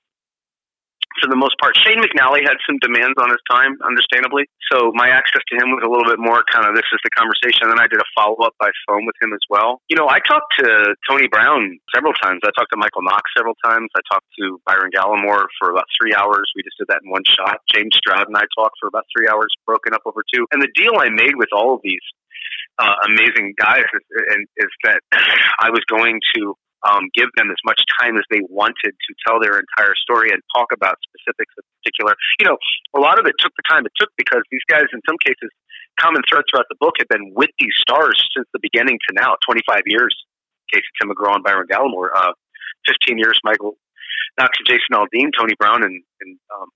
for 1.20 1.28
the 1.28 1.38
most 1.38 1.56
part. 1.58 1.76
Shane 1.80 1.98
McAnally 1.98 2.44
had 2.44 2.58
some 2.64 2.78
demands 2.80 3.16
on 3.18 3.30
his 3.30 3.42
time, 3.48 3.76
understandably. 3.84 4.48
So 4.72 4.92
my 4.94 5.08
access 5.08 5.42
to 5.52 5.54
him 5.56 5.72
was 5.72 5.82
a 5.84 5.90
little 5.90 6.06
bit 6.06 6.20
more 6.20 6.44
kind 6.48 6.68
of 6.68 6.74
this 6.74 6.86
is 6.92 7.00
the 7.04 7.12
conversation. 7.14 7.68
And 7.68 7.76
then 7.76 7.80
I 7.80 7.88
did 7.88 8.00
a 8.00 8.08
follow 8.12 8.36
up 8.44 8.54
by 8.58 8.68
phone 8.88 9.06
with 9.06 9.16
him 9.20 9.32
as 9.32 9.42
well. 9.48 9.80
You 9.88 9.96
know, 9.96 10.08
I 10.08 10.20
talked 10.24 10.52
to 10.60 10.94
Tony 11.08 11.28
Brown 11.28 11.78
several 11.94 12.12
times. 12.18 12.44
I 12.44 12.52
talked 12.56 12.72
to 12.72 12.80
Michael 12.80 13.02
Knox 13.02 13.24
several 13.36 13.56
times. 13.64 13.88
I 13.96 14.02
talked 14.10 14.28
to 14.40 14.60
Byron 14.66 14.90
Gallimore 14.92 15.48
for 15.58 15.70
about 15.70 15.88
three 15.96 16.12
hours. 16.12 16.50
We 16.54 16.62
just 16.62 16.76
did 16.78 16.88
that 16.88 17.00
in 17.04 17.10
one 17.10 17.24
shot. 17.24 17.62
James 17.72 17.96
Stroud 17.96 18.28
and 18.28 18.36
I 18.36 18.44
talked 18.56 18.76
for 18.80 18.88
about 18.88 19.08
three 19.12 19.28
hours, 19.28 19.50
broken 19.64 19.94
up 19.94 20.04
over 20.04 20.22
two. 20.32 20.46
And 20.52 20.60
the 20.60 20.72
deal 20.74 20.98
I 20.98 21.08
made 21.08 21.36
with 21.36 21.50
all 21.52 21.74
of 21.74 21.80
these 21.82 22.04
uh, 22.78 22.94
amazing 23.08 23.54
guys 23.58 23.84
is, 23.92 24.46
is 24.56 24.72
that 24.84 25.00
I 25.60 25.70
was 25.70 25.80
going 25.88 26.20
to 26.36 26.54
um, 26.86 27.10
give 27.14 27.28
them 27.36 27.50
as 27.50 27.60
much 27.66 27.82
time 27.98 28.16
as 28.16 28.24
they 28.30 28.40
wanted 28.48 28.94
to 28.94 29.10
tell 29.26 29.42
their 29.42 29.58
entire 29.58 29.94
story 29.98 30.30
and 30.30 30.40
talk 30.54 30.70
about 30.70 30.96
specifics 31.02 31.52
in 31.58 31.64
particular. 31.82 32.14
You 32.38 32.46
know, 32.46 32.58
a 32.94 33.00
lot 33.02 33.18
of 33.18 33.26
it 33.26 33.34
took 33.38 33.52
the 33.58 33.66
time 33.68 33.84
it 33.84 33.92
took 33.98 34.10
because 34.16 34.42
these 34.50 34.64
guys, 34.70 34.86
in 34.94 35.02
some 35.08 35.18
cases, 35.24 35.50
common 35.98 36.22
thread 36.28 36.44
throughout 36.48 36.70
the 36.70 36.78
book 36.78 36.94
have 36.98 37.08
been 37.08 37.32
with 37.34 37.50
these 37.58 37.74
stars 37.80 38.16
since 38.36 38.46
the 38.52 38.62
beginning 38.62 38.98
to 39.08 39.10
now, 39.18 39.34
25 39.44 39.82
years. 39.86 40.14
Casey 40.72 40.86
Tim 40.98 41.10
McGraw 41.10 41.36
and 41.36 41.44
Byron 41.44 41.66
Gallimore, 41.70 42.10
uh, 42.14 42.32
15 42.86 43.18
years, 43.18 43.38
Michael 43.44 43.78
Knox 44.38 44.58
and 44.58 44.66
Jason 44.66 44.92
Aldean, 44.92 45.30
Tony 45.36 45.54
Brown, 45.58 45.82
and, 45.82 46.02
and 46.20 46.38
um, 46.54 46.68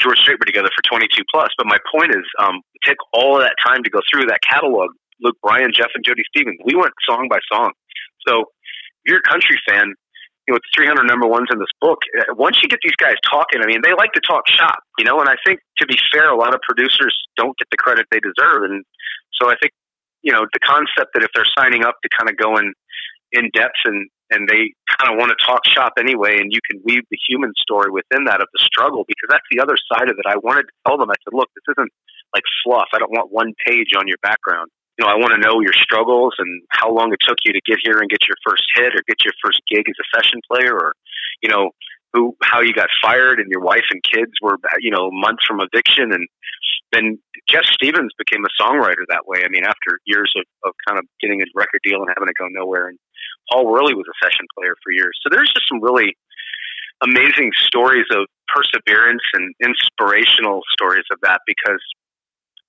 George 0.00 0.18
Strait 0.18 0.38
were 0.40 0.46
together 0.46 0.70
for 0.74 0.82
22 0.88 1.22
plus. 1.32 1.50
But 1.56 1.66
my 1.66 1.78
point 1.92 2.10
is, 2.10 2.24
um, 2.40 2.60
take 2.84 2.96
all 3.12 3.36
of 3.36 3.42
that 3.42 3.54
time 3.64 3.82
to 3.84 3.90
go 3.90 4.00
through 4.10 4.26
that 4.26 4.40
catalog. 4.42 4.90
Luke 5.20 5.36
Bryan, 5.42 5.70
Jeff, 5.72 5.90
and 5.94 6.04
Jody 6.04 6.24
Stevens. 6.34 6.58
We 6.64 6.74
went 6.74 6.92
song 7.08 7.28
by 7.30 7.38
song. 7.52 7.72
So 8.26 8.50
you're 9.06 9.18
a 9.18 9.28
country 9.28 9.58
fan, 9.68 9.94
you 10.46 10.52
know, 10.52 10.58
it's 10.58 10.70
300 10.74 11.06
number 11.06 11.26
ones 11.26 11.46
in 11.52 11.58
this 11.58 11.70
book. 11.80 12.02
Uh, 12.18 12.34
once 12.34 12.58
you 12.62 12.68
get 12.68 12.80
these 12.82 12.96
guys 12.98 13.14
talking, 13.22 13.62
I 13.62 13.66
mean, 13.66 13.80
they 13.82 13.94
like 13.94 14.12
to 14.14 14.22
talk 14.26 14.42
shop, 14.50 14.82
you 14.98 15.04
know, 15.04 15.20
and 15.20 15.28
I 15.28 15.36
think 15.46 15.60
to 15.78 15.86
be 15.86 15.96
fair, 16.10 16.30
a 16.30 16.36
lot 16.36 16.54
of 16.54 16.60
producers 16.66 17.14
don't 17.36 17.56
get 17.58 17.68
the 17.70 17.78
credit 17.78 18.06
they 18.10 18.18
deserve. 18.18 18.66
And 18.66 18.82
so 19.38 19.50
I 19.50 19.54
think, 19.62 19.72
you 20.22 20.32
know, 20.32 20.46
the 20.52 20.62
concept 20.62 21.14
that 21.14 21.22
if 21.22 21.30
they're 21.34 21.48
signing 21.58 21.84
up 21.84 21.94
to 22.02 22.08
kind 22.10 22.30
of 22.30 22.36
go 22.36 22.58
in, 22.58 22.74
in 23.30 23.50
depth 23.54 23.78
and, 23.86 24.10
and 24.30 24.48
they 24.48 24.74
kind 24.98 25.12
of 25.12 25.18
want 25.18 25.30
to 25.30 25.38
talk 25.46 25.62
shop 25.66 25.94
anyway, 25.98 26.38
and 26.38 26.50
you 26.50 26.60
can 26.66 26.82
weave 26.82 27.06
the 27.10 27.18
human 27.28 27.52
story 27.62 27.90
within 27.90 28.24
that 28.26 28.40
of 28.40 28.48
the 28.52 28.62
struggle, 28.62 29.04
because 29.06 29.28
that's 29.30 29.46
the 29.50 29.62
other 29.62 29.76
side 29.92 30.10
of 30.10 30.18
it. 30.18 30.26
I 30.26 30.36
wanted 30.42 30.66
to 30.66 30.74
tell 30.86 30.98
them, 30.98 31.10
I 31.10 31.18
said, 31.22 31.36
look, 31.36 31.50
this 31.54 31.74
isn't 31.76 31.92
like 32.34 32.42
fluff. 32.64 32.88
I 32.94 32.98
don't 32.98 33.12
want 33.12 33.30
one 33.30 33.54
page 33.66 33.94
on 33.94 34.08
your 34.08 34.18
background 34.22 34.72
you 34.98 35.04
know, 35.04 35.10
I 35.10 35.16
want 35.16 35.32
to 35.32 35.40
know 35.40 35.60
your 35.60 35.72
struggles 35.72 36.34
and 36.38 36.62
how 36.70 36.92
long 36.92 37.12
it 37.12 37.20
took 37.26 37.38
you 37.44 37.52
to 37.52 37.60
get 37.64 37.78
here 37.82 37.98
and 37.98 38.10
get 38.10 38.20
your 38.28 38.36
first 38.44 38.64
hit 38.76 38.92
or 38.92 39.00
get 39.08 39.24
your 39.24 39.32
first 39.44 39.60
gig 39.70 39.84
as 39.88 39.96
a 39.96 40.06
session 40.12 40.40
player 40.50 40.74
or, 40.74 40.92
you 41.42 41.48
know, 41.48 41.70
who, 42.12 42.36
how 42.42 42.60
you 42.60 42.74
got 42.74 42.88
fired 43.00 43.40
and 43.40 43.48
your 43.50 43.62
wife 43.62 43.88
and 43.90 44.02
kids 44.04 44.32
were, 44.42 44.56
you 44.80 44.90
know, 44.90 45.08
months 45.10 45.42
from 45.48 45.60
eviction. 45.60 46.12
And 46.12 46.28
then 46.92 47.18
Jeff 47.48 47.64
Stevens 47.64 48.12
became 48.18 48.44
a 48.44 48.52
songwriter 48.60 49.08
that 49.08 49.24
way. 49.26 49.40
I 49.44 49.48
mean, 49.48 49.64
after 49.64 49.96
years 50.04 50.30
of, 50.36 50.44
of 50.68 50.74
kind 50.86 50.98
of 50.98 51.06
getting 51.20 51.40
a 51.40 51.46
record 51.56 51.80
deal 51.82 52.04
and 52.04 52.12
having 52.12 52.28
to 52.28 52.36
go 52.36 52.52
nowhere. 52.52 52.88
And 52.88 52.98
Paul 53.50 53.66
Worley 53.66 53.94
was 53.94 54.04
a 54.04 54.16
session 54.20 54.44
player 54.52 54.76
for 54.84 54.92
years. 54.92 55.16
So 55.24 55.32
there's 55.32 55.50
just 55.56 55.68
some 55.72 55.80
really 55.80 56.12
amazing 57.00 57.50
stories 57.64 58.06
of 58.12 58.28
perseverance 58.52 59.24
and 59.32 59.54
inspirational 59.64 60.60
stories 60.70 61.08
of 61.10 61.18
that 61.22 61.40
because 61.46 61.80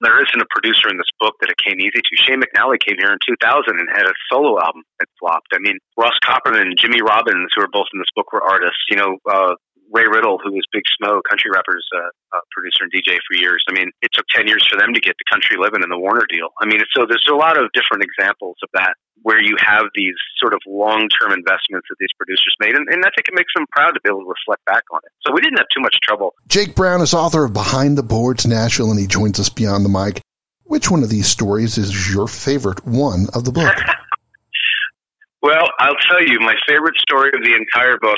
there 0.04 0.20
isn't 0.20 0.42
a 0.42 0.46
producer 0.52 0.92
in 0.92 0.98
this 0.98 1.10
book 1.20 1.36
that 1.42 1.50
it 1.50 1.58
came 1.58 1.80
easy 1.80 2.04
to. 2.04 2.14
Shane 2.20 2.44
McAnally 2.44 2.80
came 2.84 3.00
here 3.00 3.12
in 3.12 3.20
2000 3.24 3.80
and 3.80 3.88
had 3.90 4.06
a 4.06 4.14
solo 4.30 4.60
album 4.60 4.84
that 5.00 5.08
flopped. 5.20 5.50
I 5.54 5.60
mean, 5.60 5.80
Ross 5.98 6.16
Copperman 6.24 6.62
and 6.62 6.78
Jimmy 6.78 7.02
Robbins, 7.02 7.52
who 7.56 7.64
are 7.64 7.72
both 7.72 7.88
in 7.94 8.00
this 8.00 8.12
book, 8.16 8.32
were 8.32 8.44
artists. 8.44 8.84
You 8.90 8.98
know, 8.98 9.18
uh, 9.26 9.56
Ray 9.94 10.10
Riddle, 10.10 10.42
who 10.42 10.52
was 10.52 10.66
Big 10.74 10.82
Smo, 10.98 11.22
country 11.30 11.54
rappers 11.54 11.86
uh, 11.94 12.10
uh, 12.34 12.42
producer 12.50 12.90
and 12.90 12.92
DJ 12.92 13.22
for 13.30 13.38
years. 13.38 13.64
I 13.70 13.74
mean, 13.78 13.94
it 14.02 14.10
took 14.12 14.26
ten 14.34 14.50
years 14.50 14.66
for 14.66 14.76
them 14.76 14.92
to 14.94 15.00
get 15.00 15.14
the 15.22 15.28
country 15.30 15.56
living 15.56 15.86
in 15.86 15.90
the 15.90 15.98
Warner 16.02 16.26
deal. 16.26 16.50
I 16.60 16.66
mean, 16.66 16.82
so 16.98 17.06
there's 17.06 17.30
a 17.30 17.38
lot 17.38 17.62
of 17.62 17.70
different 17.78 18.02
examples 18.02 18.58
of 18.66 18.70
that 18.74 18.98
where 19.22 19.40
you 19.40 19.56
have 19.62 19.86
these 19.96 20.18
sort 20.42 20.54
of 20.54 20.60
long 20.66 21.08
term 21.22 21.32
investments 21.32 21.88
that 21.90 21.96
these 22.00 22.12
producers 22.18 22.54
made, 22.60 22.74
and, 22.74 22.90
and 22.90 23.06
I 23.06 23.14
think 23.16 23.30
it 23.30 23.38
makes 23.38 23.54
them 23.56 23.66
proud 23.72 23.94
to 23.94 24.02
be 24.02 24.10
able 24.10 24.26
to 24.26 24.34
reflect 24.34 24.66
back 24.66 24.84
on 24.92 25.00
it. 25.06 25.12
So 25.22 25.32
we 25.32 25.42
didn't 25.42 25.58
have 25.58 25.70
too 25.74 25.82
much 25.82 25.96
trouble. 26.02 26.34
Jake 26.48 26.74
Brown 26.74 27.02
is 27.02 27.14
author 27.14 27.46
of 27.46 27.54
Behind 27.54 27.98
the 27.98 28.04
Boards 28.04 28.46
Nashville, 28.46 28.90
and 28.90 29.00
he 29.00 29.06
joins 29.08 29.40
us 29.40 29.50
beyond 29.50 29.86
the 29.86 29.90
mic. 29.90 30.22
Which 30.66 30.90
one 30.90 31.04
of 31.04 31.10
these 31.10 31.28
stories 31.28 31.78
is 31.78 32.12
your 32.12 32.28
favorite 32.28 32.86
one 32.86 33.28
of 33.34 33.46
the 33.46 33.52
book? 33.52 33.76
well, 35.42 35.70
I'll 35.80 36.02
tell 36.10 36.24
you, 36.24 36.40
my 36.40 36.56
favorite 36.68 36.98
story 36.98 37.30
of 37.36 37.44
the 37.44 37.54
entire 37.54 38.00
book 38.00 38.18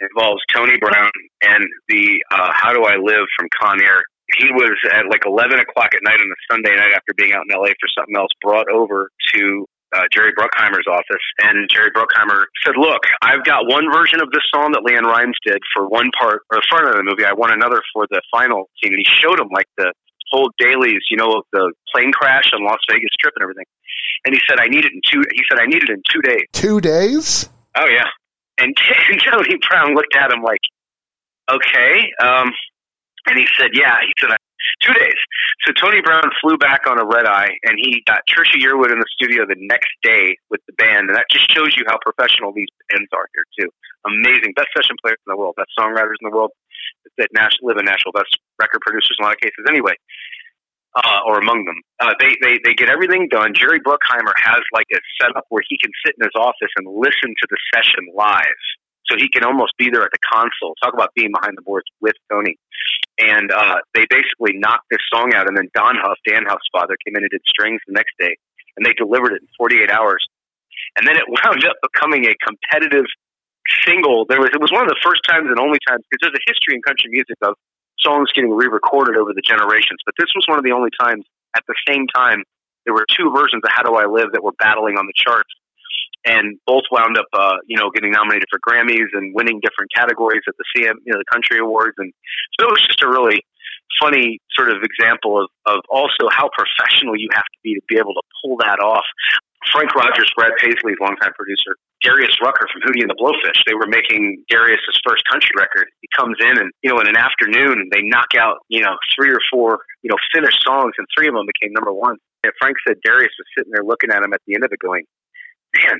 involves 0.00 0.42
Tony 0.54 0.78
Brown 0.78 1.10
and 1.42 1.64
the 1.88 2.22
uh, 2.30 2.50
How 2.52 2.72
Do 2.72 2.84
I 2.84 2.96
Live 2.96 3.26
from 3.38 3.48
Con 3.60 3.80
Air. 3.82 4.02
He 4.38 4.50
was 4.50 4.76
at 4.92 5.06
like 5.08 5.22
11 5.24 5.60
o'clock 5.60 5.94
at 5.94 6.02
night 6.02 6.18
on 6.18 6.26
a 6.26 6.40
Sunday 6.50 6.74
night 6.74 6.92
after 6.94 7.14
being 7.16 7.32
out 7.32 7.44
in 7.48 7.54
LA 7.54 7.70
for 7.78 7.88
something 7.96 8.16
else, 8.16 8.30
brought 8.42 8.68
over 8.68 9.08
to 9.34 9.66
uh, 9.94 10.02
Jerry 10.12 10.32
Bruckheimer's 10.32 10.86
office, 10.90 11.22
and 11.40 11.68
Jerry 11.70 11.90
Bruckheimer 11.90 12.44
said, 12.64 12.74
"Look, 12.76 13.02
I've 13.22 13.44
got 13.44 13.66
one 13.66 13.86
version 13.92 14.20
of 14.20 14.30
this 14.30 14.42
song 14.52 14.72
that 14.72 14.82
LeAnn 14.82 15.06
Rimes 15.06 15.36
did 15.44 15.58
for 15.74 15.88
one 15.88 16.10
part 16.18 16.42
or 16.50 16.58
the 16.58 16.66
front 16.68 16.88
of 16.88 16.96
the 16.96 17.04
movie. 17.04 17.24
I 17.24 17.32
want 17.32 17.52
another 17.52 17.80
for 17.94 18.06
the 18.10 18.20
final 18.30 18.68
scene." 18.82 18.92
And 18.92 18.98
he 18.98 19.06
showed 19.22 19.38
him 19.38 19.48
like 19.52 19.66
the 19.78 19.92
whole 20.30 20.50
dailies, 20.58 21.02
you 21.08 21.16
know, 21.16 21.38
of 21.38 21.44
the 21.52 21.72
plane 21.94 22.12
crash 22.12 22.50
on 22.52 22.64
Las 22.64 22.82
Vegas 22.90 23.10
Strip 23.14 23.34
and 23.36 23.42
everything. 23.42 23.66
And 24.24 24.34
he 24.34 24.40
said, 24.48 24.58
"I 24.60 24.66
need 24.66 24.84
it 24.84 24.92
in 24.92 25.00
two." 25.06 25.22
He 25.32 25.42
said, 25.48 25.60
"I 25.60 25.66
need 25.66 25.82
it 25.82 25.90
in 25.90 26.02
two 26.10 26.20
days." 26.22 26.46
Two 26.52 26.80
days? 26.80 27.48
Oh 27.76 27.86
yeah. 27.86 28.08
And, 28.58 28.76
Tony 29.24 29.58
Brown 29.68 29.94
looked 29.94 30.16
at 30.16 30.30
him 30.30 30.42
like, 30.42 30.60
"Okay." 31.50 32.12
Um, 32.20 32.52
and 33.26 33.38
he 33.38 33.46
said, 33.58 33.70
"Yeah." 33.74 33.96
He 34.00 34.12
said, 34.20 34.36
two 34.82 34.92
days. 34.94 35.20
So 35.66 35.72
Tony 35.72 36.00
Brown 36.00 36.22
flew 36.40 36.56
back 36.58 36.86
on 36.86 36.98
a 36.98 37.06
red 37.06 37.26
eye, 37.26 37.56
and 37.64 37.78
he 37.80 38.02
got 38.06 38.22
Trisha 38.28 38.60
Yearwood 38.60 38.92
in 38.92 38.98
the 38.98 39.10
studio 39.10 39.46
the 39.46 39.58
next 39.58 39.90
day 40.02 40.36
with 40.50 40.60
the 40.66 40.74
band, 40.74 41.08
and 41.08 41.16
that 41.16 41.26
just 41.30 41.50
shows 41.50 41.76
you 41.76 41.84
how 41.86 41.98
professional 42.02 42.52
these 42.52 42.70
bands 42.90 43.08
are 43.12 43.26
here 43.34 43.46
too. 43.58 43.70
Amazing, 44.06 44.52
best 44.54 44.68
session 44.76 44.96
players 45.02 45.18
in 45.26 45.30
the 45.30 45.36
world, 45.36 45.54
best 45.56 45.72
songwriters 45.78 46.18
in 46.22 46.30
the 46.30 46.34
world, 46.34 46.52
that 47.18 47.30
Nash, 47.32 47.56
live 47.62 47.78
in 47.78 47.86
Nashville, 47.86 48.12
best 48.12 48.38
record 48.60 48.80
producers 48.82 49.16
in 49.18 49.24
a 49.24 49.26
lot 49.26 49.34
of 49.34 49.40
cases. 49.40 49.64
Anyway, 49.68 49.94
uh, 50.96 51.20
or 51.28 51.38
among 51.38 51.64
them. 51.64 51.76
Uh, 52.00 52.14
they, 52.18 52.32
they, 52.40 52.58
they 52.64 52.74
get 52.74 52.88
everything 52.88 53.28
done. 53.28 53.52
Jerry 53.54 53.80
Bruckheimer 53.80 54.32
has 54.40 54.62
like 54.72 54.88
a 54.92 55.00
setup 55.20 55.44
where 55.50 55.62
he 55.68 55.76
can 55.76 55.92
sit 56.04 56.14
in 56.18 56.24
his 56.24 56.34
office 56.34 56.72
and 56.76 56.88
listen 56.88 57.36
to 57.36 57.46
the 57.50 57.58
session 57.74 58.08
live. 58.16 58.60
So 59.06 59.16
he 59.16 59.28
can 59.28 59.44
almost 59.44 59.76
be 59.78 59.88
there 59.92 60.02
at 60.02 60.10
the 60.10 60.18
console. 60.32 60.74
Talk 60.82 60.94
about 60.94 61.14
being 61.14 61.30
behind 61.30 61.56
the 61.56 61.62
boards 61.62 61.86
with 62.00 62.14
Tony 62.32 62.58
and 63.18 63.50
uh, 63.50 63.80
they 63.94 64.04
basically 64.10 64.58
knocked 64.60 64.88
this 64.90 65.00
song 65.12 65.32
out. 65.34 65.48
And 65.48 65.56
then 65.56 65.68
Don 65.74 65.96
Huff, 65.96 66.18
Dann 66.26 66.44
Huff's 66.44 66.68
father, 66.72 66.96
came 67.04 67.16
in 67.16 67.24
and 67.24 67.30
did 67.30 67.40
strings 67.48 67.80
the 67.86 67.94
next 67.94 68.12
day, 68.18 68.36
and 68.76 68.84
they 68.84 68.92
delivered 68.92 69.32
it 69.32 69.40
in 69.42 69.48
48 69.56 69.90
hours. 69.90 70.24
And 70.96 71.06
then 71.06 71.16
it 71.16 71.24
wound 71.28 71.64
up 71.64 71.76
becoming 71.80 72.26
a 72.26 72.34
competitive 72.44 73.08
single. 73.84 74.26
There 74.28 74.40
was 74.40 74.50
it 74.52 74.60
was 74.60 74.70
one 74.70 74.84
of 74.84 74.88
the 74.88 75.00
first 75.02 75.24
times 75.24 75.48
and 75.48 75.58
only 75.58 75.80
times 75.88 76.04
because 76.10 76.28
there's 76.28 76.38
a 76.38 76.46
history 76.46 76.76
in 76.76 76.82
country 76.82 77.10
music 77.10 77.36
of 77.42 77.56
songs 78.00 78.32
getting 78.32 78.50
re-recorded 78.50 79.16
over 79.16 79.32
the 79.32 79.42
generations, 79.42 80.00
but 80.04 80.14
this 80.18 80.28
was 80.34 80.44
one 80.48 80.58
of 80.58 80.64
the 80.64 80.72
only 80.72 80.90
times 81.00 81.24
at 81.56 81.62
the 81.66 81.74
same 81.88 82.06
time 82.14 82.42
there 82.84 82.94
were 82.94 83.06
two 83.10 83.32
versions 83.34 83.62
of 83.64 83.70
How 83.70 83.82
Do 83.82 83.96
I 83.96 84.06
Live 84.06 84.32
that 84.32 84.42
were 84.42 84.54
battling 84.58 84.96
on 84.96 85.06
the 85.06 85.16
charts 85.16 85.50
and 86.24 86.58
both 86.66 86.82
wound 86.90 87.16
up, 87.18 87.26
uh, 87.32 87.56
you 87.66 87.76
know, 87.76 87.90
getting 87.90 88.10
nominated 88.10 88.46
for 88.50 88.58
Grammys 88.58 89.10
and 89.12 89.34
winning 89.34 89.60
different 89.60 89.90
categories 89.94 90.42
at 90.48 90.54
the 90.58 90.64
CM, 90.74 90.94
you 91.04 91.12
know, 91.12 91.18
the 91.18 91.30
Country 91.30 91.58
Awards, 91.58 91.94
and 91.98 92.12
so 92.58 92.66
it 92.66 92.70
was 92.70 92.82
just 92.86 93.02
a 93.02 93.08
really 93.08 93.42
funny 94.02 94.38
sort 94.52 94.70
of 94.70 94.82
example 94.82 95.40
of, 95.40 95.48
of 95.66 95.80
also 95.88 96.28
how 96.30 96.50
professional 96.52 97.16
you 97.16 97.28
have 97.32 97.44
to 97.44 97.58
be 97.62 97.74
to 97.74 97.80
be 97.88 97.96
able 97.96 98.12
to 98.14 98.22
pull 98.42 98.56
that 98.58 98.78
off. 98.80 99.04
Frank 99.72 99.94
Rogers, 99.94 100.30
Brad 100.36 100.52
Paisley's 100.58 101.00
longtime 101.00 101.32
producer, 101.34 101.76
Darius 102.02 102.36
Rucker 102.42 102.68
from 102.70 102.82
Hootie 102.86 103.02
and 103.02 103.10
the 103.10 103.18
Blowfish. 103.18 103.58
They 103.66 103.74
were 103.74 103.88
making 103.88 104.44
Darius's 104.48 104.98
first 105.02 105.24
country 105.30 105.50
record. 105.58 105.88
He 106.00 106.08
comes 106.16 106.36
in 106.40 106.58
and, 106.58 106.70
you 106.82 106.92
know, 106.92 107.00
in 107.00 107.08
an 107.08 107.16
afternoon, 107.16 107.88
they 107.90 108.02
knock 108.02 108.36
out, 108.38 108.58
you 108.68 108.82
know, 108.82 108.96
three 109.16 109.30
or 109.30 109.40
four, 109.50 109.80
you 110.02 110.10
know, 110.10 110.16
finished 110.34 110.62
songs, 110.62 110.92
and 110.98 111.06
three 111.16 111.28
of 111.28 111.34
them 111.34 111.46
became 111.46 111.72
number 111.72 111.92
one. 111.92 112.16
And 112.44 112.52
Frank 112.60 112.76
said 112.86 112.96
Darius 113.04 113.32
was 113.38 113.48
sitting 113.56 113.72
there 113.72 113.82
looking 113.82 114.10
at 114.10 114.22
him 114.22 114.32
at 114.32 114.40
the 114.46 114.54
end 114.54 114.64
of 114.64 114.70
it 114.70 114.78
going, 114.78 115.04
man, 115.74 115.98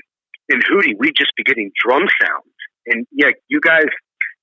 in 0.49 0.59
Hootie, 0.61 0.95
we'd 0.97 1.17
just 1.17 1.35
be 1.35 1.43
getting 1.43 1.71
drum 1.75 2.07
sounds. 2.21 2.55
And 2.87 3.05
yeah, 3.11 3.35
you 3.49 3.59
guys 3.59 3.91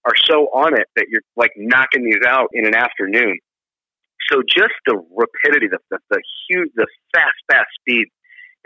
are 0.05 0.17
so 0.29 0.53
on 0.53 0.77
it 0.77 0.87
that 0.97 1.07
you're 1.09 1.25
like 1.37 1.53
knocking 1.57 2.05
these 2.05 2.21
out 2.27 2.51
in 2.53 2.67
an 2.67 2.75
afternoon. 2.75 3.39
So 4.31 4.43
just 4.43 4.75
the 4.87 5.01
rapidity, 5.17 5.69
the, 5.69 5.79
the, 5.91 5.99
the 6.11 6.21
huge, 6.49 6.71
the 6.77 6.87
fast, 7.15 7.37
fast 7.51 7.69
speed 7.81 8.09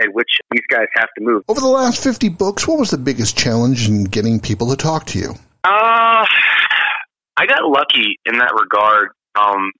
at 0.00 0.12
which 0.12 0.28
these 0.50 0.62
guys 0.70 0.86
have 0.94 1.08
to 1.16 1.24
move. 1.24 1.42
Over 1.48 1.60
the 1.60 1.66
last 1.68 2.02
50 2.02 2.28
books, 2.30 2.66
what 2.66 2.78
was 2.78 2.90
the 2.90 2.98
biggest 2.98 3.36
challenge 3.36 3.88
in 3.88 4.04
getting 4.04 4.40
people 4.40 4.70
to 4.70 4.76
talk 4.76 5.06
to 5.06 5.18
you? 5.18 5.30
Uh, 5.64 6.24
I 7.36 7.46
got 7.46 7.62
lucky 7.64 8.18
in 8.26 8.38
that 8.38 8.52
regard 8.58 9.10
um, 9.34 9.72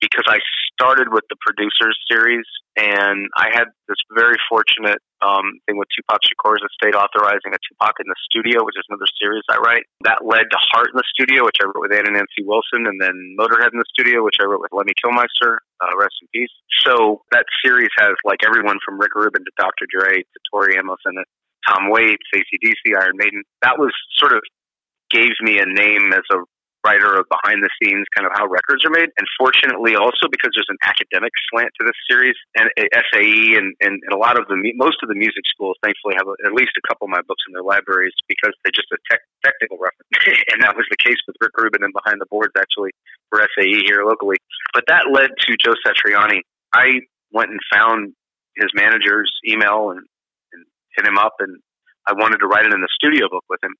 because 0.00 0.24
I 0.26 0.38
started 0.72 1.08
with 1.10 1.24
the 1.30 1.36
producers 1.40 1.98
series, 2.10 2.44
and 2.76 3.28
I 3.36 3.48
had 3.52 3.64
this 3.88 3.96
very 4.14 4.36
fortunate 4.48 4.98
um, 5.24 5.56
thing 5.64 5.80
with 5.80 5.88
Tupac 5.96 6.20
Shakur's 6.20 6.60
estate 6.60 6.92
authorizing 6.92 7.56
a 7.56 7.60
Tupac 7.64 7.96
in 7.98 8.06
the 8.12 8.18
studio, 8.28 8.60
which 8.60 8.76
is 8.76 8.84
another 8.92 9.08
series 9.16 9.42
I 9.48 9.56
write. 9.56 9.88
That 10.04 10.20
led 10.20 10.52
to 10.52 10.58
Heart 10.60 10.92
in 10.92 11.00
the 11.00 11.08
studio, 11.08 11.48
which 11.48 11.56
I 11.58 11.64
wrote 11.64 11.80
with 11.80 11.96
Anna 11.96 12.12
Nancy 12.12 12.44
Wilson, 12.44 12.84
and 12.84 13.00
then 13.00 13.16
Motorhead 13.40 13.72
in 13.72 13.80
the 13.80 13.88
studio, 13.88 14.20
which 14.20 14.36
I 14.40 14.44
wrote 14.44 14.60
with 14.60 14.76
Lemmy 14.76 14.92
Kilmister. 15.00 15.64
Uh, 15.80 15.96
rest 15.96 16.20
in 16.20 16.28
peace. 16.30 16.52
So 16.84 17.24
that 17.32 17.48
series 17.64 17.90
has 17.98 18.14
like 18.24 18.44
everyone 18.44 18.78
from 18.84 19.00
Rick 19.00 19.16
Rubin 19.16 19.42
to 19.42 19.52
Dr. 19.56 19.88
Dre 19.88 20.22
to 20.22 20.38
Tori 20.52 20.76
Amos 20.76 21.00
in 21.08 21.18
it, 21.18 21.28
Tom 21.66 21.90
Waits, 21.90 22.28
ACDC, 22.36 22.94
Iron 22.94 23.16
Maiden. 23.16 23.42
That 23.62 23.80
was 23.80 23.92
sort 24.20 24.32
of 24.32 24.42
gave 25.10 25.32
me 25.40 25.58
a 25.58 25.66
name 25.66 26.12
as 26.12 26.24
a 26.32 26.38
writer 26.84 27.16
of 27.16 27.24
behind 27.32 27.64
the 27.64 27.72
scenes 27.80 28.04
kind 28.12 28.28
of 28.28 28.32
how 28.36 28.44
records 28.46 28.84
are 28.84 28.92
made. 28.92 29.08
And 29.16 29.26
fortunately, 29.40 29.96
also 29.96 30.28
because 30.28 30.52
there's 30.52 30.68
an 30.68 30.78
academic 30.84 31.32
slant 31.48 31.72
to 31.80 31.82
this 31.88 31.96
series, 32.04 32.36
and 32.54 32.68
SAE 32.76 33.56
and, 33.56 33.72
and, 33.80 33.98
and 34.04 34.12
a 34.12 34.20
lot 34.20 34.38
of 34.38 34.46
the 34.46 34.60
most 34.76 35.00
of 35.02 35.08
the 35.08 35.16
music 35.16 35.48
schools, 35.48 35.80
thankfully, 35.82 36.14
have 36.20 36.28
at 36.44 36.52
least 36.52 36.76
a 36.76 36.84
couple 36.86 37.08
of 37.08 37.10
my 37.10 37.24
books 37.24 37.42
in 37.48 37.56
their 37.56 37.64
libraries 37.64 38.14
because 38.28 38.52
they're 38.62 38.76
just 38.76 38.92
a 38.92 39.00
tech, 39.10 39.24
technical 39.42 39.80
reference. 39.80 40.12
and 40.52 40.60
that 40.60 40.76
was 40.76 40.84
the 40.92 41.00
case 41.00 41.18
with 41.26 41.34
Rick 41.40 41.56
Rubin 41.56 41.82
and 41.82 41.96
Behind 41.96 42.20
the 42.20 42.28
Boards, 42.28 42.52
actually, 42.54 42.92
for 43.32 43.40
SAE 43.56 43.88
here 43.88 44.04
locally. 44.04 44.36
But 44.76 44.84
that 44.92 45.08
led 45.10 45.32
to 45.32 45.50
Joe 45.56 45.74
Satriani. 45.80 46.44
I 46.76 47.00
went 47.32 47.50
and 47.50 47.60
found 47.72 48.12
his 48.56 48.70
manager's 48.74 49.32
email 49.48 49.90
and, 49.90 50.04
and 50.52 50.62
hit 50.96 51.06
him 51.06 51.18
up, 51.18 51.40
and 51.40 51.58
I 52.06 52.12
wanted 52.12 52.38
to 52.38 52.46
write 52.46 52.66
it 52.66 52.74
in 52.74 52.80
the 52.80 52.92
studio 52.94 53.28
book 53.30 53.44
with 53.48 53.62
him 53.64 53.74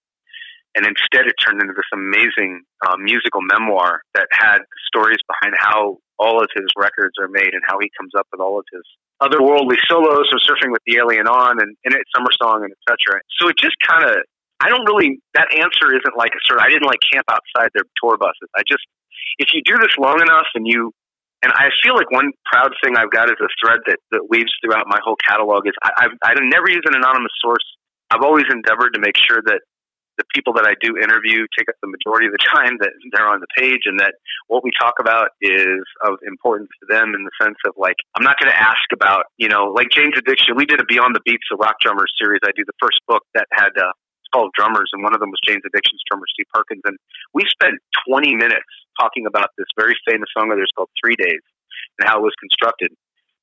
and 0.75 0.87
instead 0.87 1.26
it 1.26 1.35
turned 1.38 1.62
into 1.62 1.75
this 1.75 1.88
amazing 1.95 2.62
uh, 2.87 2.97
musical 2.99 3.40
memoir 3.43 4.02
that 4.14 4.26
had 4.33 4.59
stories 4.87 5.19
behind 5.26 5.54
how 5.59 5.99
all 6.19 6.43
of 6.43 6.49
his 6.54 6.66
records 6.76 7.14
are 7.21 7.28
made 7.28 7.54
and 7.54 7.62
how 7.66 7.78
he 7.81 7.90
comes 7.99 8.12
up 8.19 8.26
with 8.31 8.40
all 8.40 8.59
of 8.59 8.66
his 8.73 8.83
otherworldly 9.23 9.78
solos 9.88 10.28
from 10.28 10.38
surfing 10.43 10.71
with 10.71 10.83
the 10.87 10.99
alien 10.99 11.26
on 11.26 11.62
and 11.62 11.76
in 11.85 11.93
it 11.95 12.02
summer 12.14 12.31
song 12.40 12.62
and 12.62 12.75
etc 12.75 13.23
so 13.38 13.49
it 13.49 13.57
just 13.59 13.75
kind 13.87 14.04
of 14.04 14.16
i 14.61 14.69
don't 14.69 14.85
really 14.87 15.19
that 15.35 15.47
answer 15.54 15.95
isn't 15.95 16.16
like 16.19 16.35
a 16.35 16.43
sort 16.47 16.59
of 16.59 16.66
i 16.66 16.69
didn't 16.69 16.87
like 16.87 16.99
camp 17.12 17.26
outside 17.31 17.71
their 17.75 17.87
tour 18.02 18.19
buses 18.19 18.50
i 18.59 18.62
just 18.66 18.83
if 19.38 19.54
you 19.54 19.62
do 19.64 19.78
this 19.78 19.95
long 19.99 20.21
enough 20.21 20.47
and 20.54 20.66
you 20.66 20.90
and 21.45 21.52
I 21.52 21.69
feel 21.85 21.93
like 21.93 22.11
one 22.11 22.33
proud 22.49 22.73
thing 22.83 22.97
I've 22.97 23.12
got 23.12 23.28
is 23.28 23.37
a 23.37 23.52
thread 23.61 23.81
that, 23.87 24.00
that 24.12 24.25
weaves 24.33 24.49
throughout 24.64 24.88
my 24.88 24.97
whole 25.04 25.21
catalog 25.28 25.69
is 25.69 25.76
I, 25.85 26.09
I've, 26.09 26.16
I 26.25 26.33
never 26.40 26.73
use 26.73 26.81
an 26.88 26.97
anonymous 26.97 27.37
source. 27.45 27.64
I've 28.09 28.25
always 28.25 28.49
endeavored 28.49 28.97
to 28.97 29.00
make 29.00 29.12
sure 29.21 29.45
that 29.45 29.61
the 30.18 30.25
people 30.35 30.52
that 30.54 30.66
I 30.66 30.75
do 30.80 30.97
interview 30.97 31.47
take 31.59 31.68
up 31.68 31.76
the 31.83 31.90
majority 31.90 32.26
of 32.26 32.33
the 32.33 32.44
time 32.54 32.78
that 32.80 32.92
they're 33.12 33.28
on 33.28 33.40
the 33.40 33.50
page 33.56 33.87
and 33.87 33.99
that 34.00 34.14
what 34.49 34.62
we 34.62 34.71
talk 34.78 34.94
about 35.00 35.35
is 35.40 35.83
of 36.06 36.18
importance 36.26 36.71
to 36.83 36.87
them 36.88 37.14
in 37.14 37.25
the 37.25 37.35
sense 37.40 37.59
of 37.66 37.75
like, 37.76 37.97
I'm 38.14 38.25
not 38.25 38.38
going 38.38 38.50
to 38.50 38.59
ask 38.59 38.87
about, 38.92 39.26
you 39.37 39.49
know, 39.49 39.73
like 39.75 39.90
Jane's 39.90 40.18
Addiction. 40.18 40.56
We 40.56 40.66
did 40.66 40.80
a 40.80 40.87
Beyond 40.87 41.14
the 41.14 41.25
Beats, 41.25 41.47
of 41.52 41.59
rock 41.59 41.76
drummers 41.80 42.12
series. 42.21 42.40
I 42.44 42.52
do 42.56 42.64
the 42.66 42.76
first 42.80 43.00
book 43.06 43.23
that 43.35 43.47
had, 43.52 43.75
uh, 43.76 43.92
12 44.33 44.50
drummers 44.59 44.90
and 44.92 45.02
one 45.06 45.14
of 45.14 45.21
them 45.21 45.30
was 45.30 45.38
Jane's 45.47 45.62
Addiction's 45.62 46.02
drummer 46.11 46.26
Steve 46.26 46.50
Perkins. 46.52 46.83
And 46.85 46.99
we 47.33 47.47
spent 47.47 47.78
20 48.11 48.35
minutes 48.35 48.66
talking 48.99 49.26
about 49.26 49.54
this 49.56 49.71
very 49.78 49.94
famous 50.02 50.26
song 50.37 50.50
of 50.50 50.59
theirs 50.59 50.75
called 50.75 50.90
Three 50.99 51.14
Days 51.14 51.42
and 51.99 52.09
how 52.09 52.18
it 52.18 52.23
was 52.23 52.35
constructed. 52.42 52.90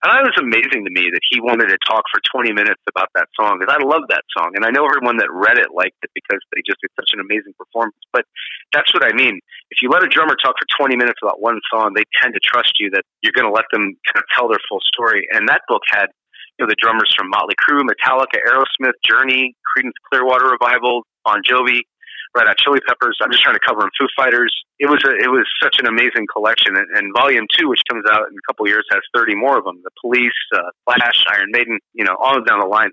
And 0.02 0.10
it 0.18 0.26
was 0.26 0.42
amazing 0.42 0.82
to 0.82 0.90
me 0.90 1.14
that 1.14 1.22
he 1.30 1.38
wanted 1.38 1.70
to 1.70 1.78
talk 1.86 2.02
for 2.10 2.18
20 2.34 2.58
minutes 2.58 2.82
about 2.90 3.14
that 3.14 3.30
song 3.38 3.62
because 3.62 3.70
I 3.70 3.78
love 3.86 4.10
that 4.10 4.26
song. 4.34 4.58
And 4.58 4.66
I 4.66 4.74
know 4.74 4.82
everyone 4.90 5.22
that 5.22 5.30
read 5.30 5.62
it 5.62 5.70
liked 5.78 6.02
it 6.02 6.10
because 6.18 6.42
they 6.50 6.66
just 6.66 6.82
did 6.82 6.90
such 6.98 7.14
an 7.14 7.22
amazing 7.22 7.54
performance. 7.54 8.02
But 8.10 8.26
that's 8.74 8.90
what 8.98 9.06
I 9.06 9.14
mean. 9.14 9.38
If 9.70 9.86
you 9.86 9.94
let 9.94 10.02
a 10.02 10.10
drummer 10.10 10.34
talk 10.42 10.58
for 10.58 10.66
20 10.74 10.98
minutes 10.98 11.22
about 11.22 11.38
one 11.38 11.62
song, 11.70 11.94
they 11.94 12.02
tend 12.18 12.34
to 12.34 12.42
trust 12.42 12.82
you 12.82 12.90
that 12.98 13.06
you're 13.22 13.38
going 13.38 13.46
to 13.46 13.54
let 13.54 13.70
them 13.70 13.94
kind 14.10 14.18
of 14.18 14.26
tell 14.34 14.50
their 14.50 14.62
full 14.66 14.82
story. 14.82 15.30
And 15.30 15.46
that 15.54 15.62
book 15.70 15.86
had, 15.86 16.10
you 16.58 16.66
know, 16.66 16.70
the 16.70 16.82
drummers 16.82 17.14
from 17.14 17.30
Motley 17.30 17.54
Crue, 17.62 17.86
Metallica, 17.86 18.42
Aerosmith, 18.42 18.98
Journey, 19.06 19.54
Creedence 19.70 19.98
Clearwater 20.10 20.50
Revival, 20.50 21.06
Bon 21.22 21.46
Jovi, 21.46 21.86
Red 22.36 22.48
Hot 22.48 22.58
Chili 22.58 22.80
Peppers. 22.88 23.18
I'm 23.22 23.32
just 23.32 23.44
trying 23.44 23.56
to 23.56 23.66
cover 23.66 23.82
them. 23.82 23.92
Foo 24.00 24.08
Fighters. 24.16 24.54
It 24.80 24.88
was 24.90 25.04
a, 25.04 25.12
it 25.20 25.30
was 25.30 25.46
such 25.62 25.78
an 25.80 25.88
amazing 25.88 26.28
collection. 26.32 26.76
And, 26.76 26.88
and 26.96 27.14
Volume 27.16 27.46
Two, 27.58 27.70
which 27.70 27.82
comes 27.90 28.06
out 28.10 28.28
in 28.30 28.36
a 28.36 28.46
couple 28.48 28.68
years, 28.68 28.86
has 28.92 29.02
30 29.16 29.36
more 29.36 29.58
of 29.58 29.66
them. 29.66 29.82
The 29.84 29.92
Police, 30.02 30.40
uh, 30.56 30.72
Clash, 30.88 31.24
Iron 31.32 31.52
Maiden, 31.52 31.80
you 31.94 32.06
know, 32.06 32.16
all 32.20 32.42
down 32.42 32.60
the 32.60 32.68
line. 32.68 32.92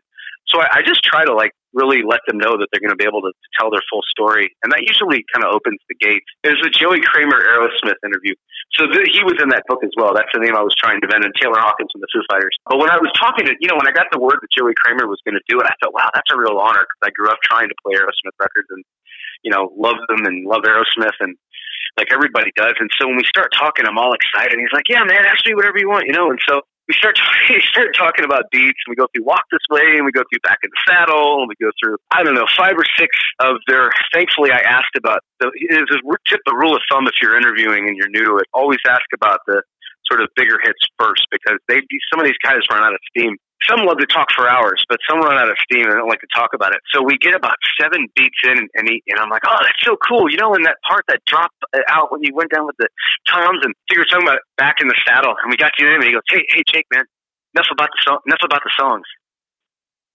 So 0.49 0.61
I, 0.61 0.81
I 0.81 0.83
just 0.83 1.05
try 1.05 1.25
to 1.25 1.35
like 1.35 1.53
really 1.77 2.01
let 2.01 2.21
them 2.27 2.41
know 2.41 2.57
that 2.57 2.69
they're 2.73 2.81
going 2.81 2.95
to 2.95 2.99
be 2.99 3.05
able 3.05 3.21
to, 3.21 3.29
to 3.29 3.49
tell 3.61 3.71
their 3.71 3.85
full 3.93 4.01
story, 4.09 4.49
and 4.65 4.73
that 4.73 4.81
usually 4.89 5.25
kind 5.29 5.45
of 5.45 5.53
opens 5.53 5.77
the 5.89 5.97
gate. 6.01 6.25
There's 6.43 6.61
a 6.65 6.73
Joey 6.73 7.05
Kramer 7.05 7.37
Aerosmith 7.37 8.01
interview, 8.01 8.33
so 8.73 8.89
the, 8.89 9.05
he 9.05 9.21
was 9.25 9.37
in 9.41 9.53
that 9.53 9.69
book 9.69 9.85
as 9.85 9.93
well. 9.97 10.17
That's 10.17 10.33
the 10.33 10.41
name 10.41 10.57
I 10.57 10.65
was 10.65 10.73
trying 10.77 11.01
to 11.05 11.07
vent, 11.09 11.25
and 11.25 11.35
Taylor 11.37 11.61
Hawkins 11.61 11.93
from 11.93 12.01
the 12.01 12.09
Foo 12.09 12.25
Fighters. 12.33 12.57
But 12.65 12.81
when 12.81 12.89
I 12.89 12.97
was 12.97 13.13
talking 13.17 13.45
to, 13.49 13.53
you 13.61 13.69
know, 13.69 13.77
when 13.77 13.89
I 13.89 13.93
got 13.93 14.09
the 14.09 14.21
word 14.21 14.41
that 14.41 14.49
Joey 14.49 14.73
Kramer 14.81 15.05
was 15.05 15.21
going 15.29 15.37
to 15.37 15.45
do 15.49 15.61
it, 15.61 15.69
I 15.69 15.77
thought, 15.83 15.93
wow, 15.93 16.09
that's 16.13 16.29
a 16.33 16.39
real 16.41 16.57
honor 16.57 16.89
because 16.89 17.03
I 17.05 17.11
grew 17.13 17.29
up 17.29 17.41
trying 17.45 17.69
to 17.69 17.77
play 17.85 18.01
Aerosmith 18.01 18.37
records 18.41 18.69
and 18.73 18.81
you 19.43 19.51
know 19.51 19.73
love 19.77 19.97
them 20.09 20.27
and 20.27 20.47
love 20.47 20.63
Aerosmith 20.63 21.19
and 21.21 21.37
like 21.97 22.09
everybody 22.13 22.53
does. 22.55 22.75
And 22.79 22.91
so 22.99 23.09
when 23.09 23.17
we 23.17 23.25
start 23.25 23.51
talking, 23.59 23.85
I'm 23.87 23.99
all 23.99 24.15
excited. 24.15 24.53
And 24.55 24.63
He's 24.63 24.73
like, 24.73 24.89
"Yeah, 24.89 25.03
man, 25.05 25.27
ask 25.27 25.45
me 25.47 25.55
whatever 25.55 25.79
you 25.79 25.89
want," 25.89 26.07
you 26.07 26.13
know. 26.13 26.31
And 26.31 26.39
so 26.47 26.63
we 26.87 26.95
start 26.95 27.17
talking, 27.21 27.59
we 27.59 27.63
start 27.69 27.91
talking 27.95 28.25
about 28.25 28.47
beats, 28.51 28.79
and 28.87 28.91
we 28.91 28.97
go 28.97 29.07
through 29.13 29.25
Walk 29.25 29.43
This 29.51 29.67
Way, 29.71 29.99
and 29.99 30.07
we 30.07 30.13
go 30.13 30.23
through 30.31 30.41
Back 30.47 30.59
in 30.63 30.71
the 30.71 30.83
Saddle, 30.87 31.43
and 31.43 31.49
we 31.51 31.59
go 31.61 31.71
through 31.83 31.99
I 32.11 32.23
don't 32.23 32.35
know 32.35 32.47
five 32.57 32.75
or 32.79 32.87
six 32.97 33.11
of 33.41 33.59
their. 33.67 33.91
Thankfully, 34.15 34.51
I 34.51 34.63
asked 34.63 34.95
about 34.97 35.21
the 35.41 35.51
is 35.55 35.91
tip 36.27 36.41
the 36.47 36.55
rule 36.55 36.75
of 36.75 36.83
thumb 36.91 37.07
if 37.07 37.19
you're 37.21 37.37
interviewing 37.37 37.89
and 37.89 37.97
you're 37.97 38.11
new 38.11 38.25
to 38.25 38.37
it. 38.39 38.47
Always 38.55 38.81
ask 38.89 39.07
about 39.15 39.41
the 39.47 39.63
sort 40.07 40.23
of 40.23 40.29
bigger 40.37 40.57
hits 40.63 40.81
first 40.99 41.27
because 41.31 41.59
they 41.69 41.83
some 42.11 42.21
of 42.21 42.27
these 42.27 42.41
guys 42.43 42.65
run 42.71 42.83
out 42.83 42.95
of 42.95 43.01
steam 43.13 43.37
some 43.67 43.85
love 43.87 43.99
to 43.99 44.07
talk 44.07 44.29
for 44.35 44.49
hours, 44.49 44.85
but 44.89 44.99
some 45.09 45.21
run 45.21 45.37
out 45.37 45.51
of 45.51 45.57
steam 45.65 45.83
and 45.83 45.99
don't 45.99 46.09
like 46.09 46.21
to 46.21 46.31
talk 46.35 46.55
about 46.55 46.75
it. 46.75 46.81
So 46.95 47.03
we 47.03 47.19
get 47.19 47.35
about 47.35 47.57
seven 47.81 48.07
beats 48.15 48.39
in, 48.45 48.69
and, 48.75 48.89
he, 48.89 49.03
and 49.09 49.19
I'm 49.19 49.31
like, 49.31 49.43
oh, 49.47 49.59
that's 49.61 49.83
so 49.83 49.97
cool. 50.07 50.31
You 50.31 50.39
know, 50.39 50.55
in 50.55 50.63
that 50.63 50.79
part 50.87 51.05
that 51.09 51.25
dropped 51.27 51.57
uh, 51.75 51.81
out 51.89 52.13
when 52.13 52.23
you 52.23 52.35
went 52.35 52.51
down 52.53 52.67
with 52.67 52.77
the 52.79 52.89
toms, 53.27 53.59
and 53.63 53.75
you 53.91 53.99
were 53.99 54.07
talking 54.07 54.27
about 54.27 54.41
back 54.57 54.81
in 54.81 54.89
the 54.89 54.97
saddle, 55.07 55.35
and 55.43 55.51
we 55.51 55.57
got 55.57 55.73
you 55.79 55.89
in, 55.89 55.95
and 55.95 56.05
he 56.05 56.13
goes, 56.13 56.27
hey, 56.31 56.45
hey, 56.51 56.63
Jake, 56.71 56.87
man, 56.95 57.05
enough 57.55 57.69
about 57.73 57.91
the 57.91 58.01
song, 58.07 58.19
enough 58.27 58.45
about 58.45 58.63
the 58.63 58.73
songs. 58.79 59.07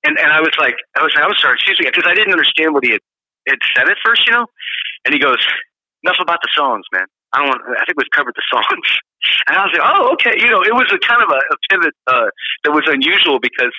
And 0.05 0.19
and 0.19 0.31
I 0.31 0.41
was 0.41 0.51
like, 0.59 0.75
I 0.95 1.03
was, 1.03 1.13
like, 1.15 1.23
I 1.23 1.27
was 1.27 1.39
sorry, 1.39 1.55
excuse 1.55 1.79
me, 1.79 1.87
because 1.87 2.07
I 2.07 2.13
didn't 2.13 2.33
understand 2.33 2.73
what 2.73 2.83
he 2.83 2.91
had, 2.91 3.03
had 3.47 3.59
said 3.75 3.89
at 3.89 3.97
first, 4.03 4.27
you 4.27 4.33
know. 4.33 4.45
And 5.05 5.13
he 5.13 5.19
goes, 5.19 5.39
enough 6.03 6.19
about 6.19 6.39
the 6.43 6.49
songs, 6.55 6.83
man. 6.91 7.07
I 7.33 7.41
don't 7.41 7.49
want. 7.49 7.61
I 7.65 7.83
think 7.85 7.97
we've 7.97 8.13
covered 8.15 8.35
the 8.35 8.45
songs. 8.49 8.87
And 9.47 9.55
I 9.55 9.63
was 9.63 9.71
like, 9.71 9.87
oh, 9.87 10.11
okay. 10.19 10.35
You 10.35 10.51
know, 10.51 10.67
it 10.67 10.75
was 10.75 10.91
a 10.91 10.99
kind 10.99 11.23
of 11.23 11.31
a, 11.31 11.39
a 11.39 11.57
pivot 11.71 11.95
uh, 12.11 12.27
that 12.67 12.75
was 12.75 12.83
unusual 12.91 13.39
because 13.39 13.71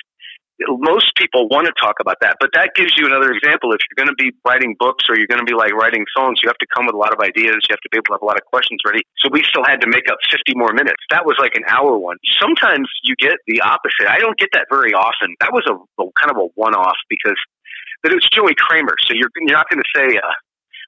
most 0.81 1.11
people 1.17 1.47
want 1.49 1.67
to 1.67 1.73
talk 1.77 1.99
about 1.99 2.17
that. 2.21 2.37
But 2.39 2.49
that 2.57 2.71
gives 2.75 2.95
you 2.95 3.05
another 3.05 3.31
example. 3.31 3.69
If 3.75 3.83
you're 3.85 3.99
going 3.99 4.09
to 4.09 4.17
be 4.17 4.31
writing 4.47 4.75
books 4.79 5.05
or 5.09 5.17
you're 5.19 5.27
going 5.27 5.43
to 5.43 5.45
be 5.45 5.53
like 5.53 5.73
writing 5.75 6.05
songs, 6.15 6.39
you 6.41 6.47
have 6.47 6.57
to 6.57 6.69
come 6.73 6.87
with 6.87 6.95
a 6.95 7.01
lot 7.01 7.13
of 7.13 7.19
ideas. 7.19 7.59
You 7.67 7.77
have 7.77 7.83
to 7.83 7.91
be 7.91 8.01
able 8.01 8.15
to 8.15 8.17
have 8.17 8.23
a 8.23 8.29
lot 8.29 8.39
of 8.39 8.45
questions 8.47 8.79
ready. 8.87 9.03
So 9.19 9.27
we 9.29 9.43
still 9.43 9.63
had 9.67 9.81
to 9.83 9.87
make 9.87 10.07
up 10.09 10.17
50 10.31 10.55
more 10.55 10.71
minutes. 10.71 11.01
That 11.11 11.25
was 11.29 11.35
like 11.37 11.53
an 11.53 11.67
hour 11.67 11.97
one. 11.97 12.17
Sometimes 12.39 12.87
you 13.03 13.13
get 13.19 13.37
the 13.45 13.61
opposite. 13.61 14.07
I 14.07 14.17
don't 14.17 14.37
get 14.39 14.49
that 14.57 14.65
very 14.71 14.97
often. 14.97 15.35
That 15.45 15.51
was 15.51 15.67
a, 15.67 15.75
a 15.77 16.03
kind 16.17 16.31
of 16.31 16.41
a 16.41 16.47
one 16.55 16.73
off 16.73 16.97
because 17.09 17.37
but 18.05 18.11
it 18.13 18.21
was 18.21 18.29
Joey 18.29 18.53
Kramer. 18.53 18.93
So 19.09 19.17
you're, 19.17 19.33
you're 19.41 19.57
not 19.57 19.65
going 19.65 19.81
to 19.81 19.91
say, 19.97 20.05
uh, 20.21 20.29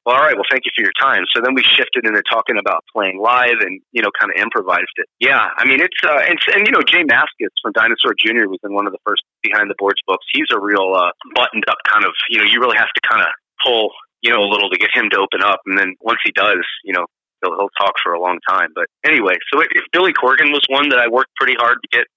well, 0.07 0.15
all 0.15 0.23
right, 0.23 0.39
well, 0.39 0.47
thank 0.47 0.63
you 0.63 0.71
for 0.71 0.87
your 0.87 0.95
time. 0.95 1.27
So 1.35 1.43
then 1.43 1.51
we 1.51 1.67
shifted 1.67 2.07
into 2.07 2.23
talking 2.23 2.55
about 2.55 2.87
playing 2.95 3.19
live 3.19 3.59
and, 3.59 3.83
you 3.91 3.99
know, 3.99 4.07
kind 4.15 4.31
of 4.31 4.39
improvised 4.39 4.95
it. 4.95 5.05
Yeah, 5.19 5.51
I 5.59 5.67
mean, 5.67 5.83
it's, 5.83 5.99
uh, 5.99 6.23
and, 6.23 6.39
and, 6.55 6.63
you 6.63 6.71
know, 6.71 6.79
Jay 6.79 7.03
Mascis 7.03 7.51
from 7.59 7.75
Dinosaur 7.75 8.15
Jr. 8.15 8.47
was 8.47 8.63
in 8.63 8.71
one 8.71 8.87
of 8.87 8.95
the 8.95 9.03
first 9.03 9.27
Behind 9.43 9.67
the 9.67 9.75
Boards 9.75 9.99
books. 10.07 10.23
He's 10.31 10.47
a 10.55 10.63
real 10.63 10.95
uh, 10.95 11.11
buttoned 11.35 11.67
up 11.67 11.75
kind 11.91 12.07
of, 12.07 12.15
you 12.31 12.39
know, 12.39 12.47
you 12.47 12.63
really 12.63 12.79
have 12.79 12.87
to 12.87 13.03
kind 13.03 13.19
of 13.19 13.27
pull, 13.59 13.91
you 14.23 14.31
know, 14.31 14.39
a 14.39 14.47
little 14.47 14.71
to 14.71 14.79
get 14.79 14.95
him 14.95 15.11
to 15.11 15.19
open 15.19 15.43
up. 15.43 15.59
And 15.67 15.77
then 15.77 15.99
once 15.99 16.23
he 16.23 16.31
does, 16.31 16.63
you 16.87 16.95
know, 16.95 17.03
he'll, 17.43 17.59
he'll 17.59 17.75
talk 17.75 17.99
for 17.99 18.15
a 18.15 18.21
long 18.23 18.39
time. 18.47 18.71
But 18.71 18.87
anyway, 19.03 19.35
so 19.51 19.59
if 19.59 19.83
Billy 19.91 20.15
Corgan 20.15 20.55
was 20.55 20.63
one 20.71 20.87
that 20.87 21.03
I 21.03 21.11
worked 21.11 21.35
pretty 21.35 21.59
hard 21.59 21.83
to 21.83 21.87
get 21.91 22.07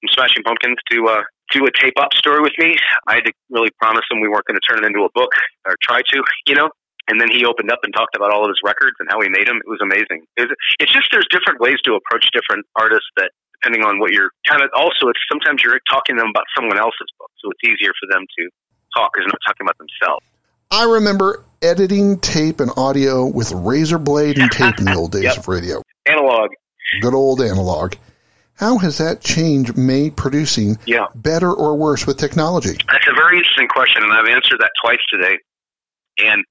from 0.00 0.08
Smashing 0.16 0.48
Pumpkins 0.48 0.80
to, 0.96 1.12
uh, 1.12 1.22
do 1.52 1.60
a 1.66 1.70
tape 1.78 1.92
up 2.00 2.08
story 2.16 2.40
with 2.40 2.56
me. 2.56 2.74
I 3.06 3.20
had 3.20 3.24
to 3.26 3.32
really 3.50 3.68
promise 3.78 4.00
him 4.10 4.20
we 4.20 4.28
weren't 4.28 4.46
going 4.46 4.56
to 4.56 4.64
turn 4.66 4.82
it 4.82 4.86
into 4.86 5.04
a 5.04 5.12
book 5.14 5.30
or 5.66 5.76
try 5.82 6.00
to, 6.00 6.22
you 6.48 6.54
know. 6.54 6.70
And 7.08 7.20
then 7.20 7.28
he 7.28 7.44
opened 7.44 7.70
up 7.70 7.80
and 7.84 7.92
talked 7.92 8.16
about 8.16 8.32
all 8.32 8.44
of 8.44 8.48
his 8.48 8.60
records 8.64 8.96
and 8.98 9.08
how 9.12 9.20
he 9.20 9.28
made 9.28 9.46
them. 9.46 9.60
It 9.60 9.68
was 9.68 9.80
amazing. 9.84 10.24
It 10.36 10.48
was, 10.48 10.56
it's 10.80 10.92
just 10.92 11.12
there's 11.12 11.28
different 11.28 11.60
ways 11.60 11.76
to 11.84 11.94
approach 11.94 12.24
different 12.32 12.64
artists 12.76 13.08
that 13.16 13.30
depending 13.60 13.84
on 13.84 13.98
what 13.98 14.12
you're 14.12 14.30
kind 14.48 14.62
of 14.62 14.70
also 14.76 15.08
it's 15.08 15.20
sometimes 15.30 15.62
you're 15.62 15.80
talking 15.88 16.16
to 16.16 16.20
them 16.20 16.30
about 16.30 16.44
someone 16.56 16.78
else's 16.78 17.08
book, 17.18 17.30
so 17.40 17.50
it's 17.50 17.64
easier 17.64 17.92
for 18.00 18.08
them 18.12 18.24
to 18.38 18.48
talk 18.96 19.12
because 19.12 19.24
they're 19.24 19.36
not 19.36 19.44
talking 19.46 19.64
about 19.64 19.78
themselves. 19.78 20.24
I 20.70 20.84
remember 20.84 21.44
editing 21.62 22.18
tape 22.20 22.60
and 22.60 22.70
audio 22.76 23.26
with 23.26 23.52
razor 23.52 23.98
blade 23.98 24.38
and 24.38 24.50
tape 24.50 24.78
in 24.78 24.86
the 24.86 24.94
old 24.94 25.12
days 25.12 25.22
yep. 25.24 25.38
of 25.38 25.48
radio. 25.48 25.82
Analog. 26.06 26.50
Good 27.00 27.14
old 27.14 27.40
analog. 27.40 27.94
How 28.56 28.78
has 28.78 28.98
that 28.98 29.20
change 29.20 29.74
made 29.76 30.16
producing 30.16 30.76
yeah. 30.86 31.06
better 31.14 31.52
or 31.52 31.76
worse 31.76 32.06
with 32.06 32.18
technology? 32.18 32.76
That's 32.86 33.06
a 33.08 33.14
very 33.14 33.38
interesting 33.38 33.68
question, 33.68 34.02
and 34.02 34.12
I've 34.12 34.28
answered 34.28 34.60
that 34.60 34.70
twice 34.82 35.00
today. 35.10 35.38
And 36.18 36.44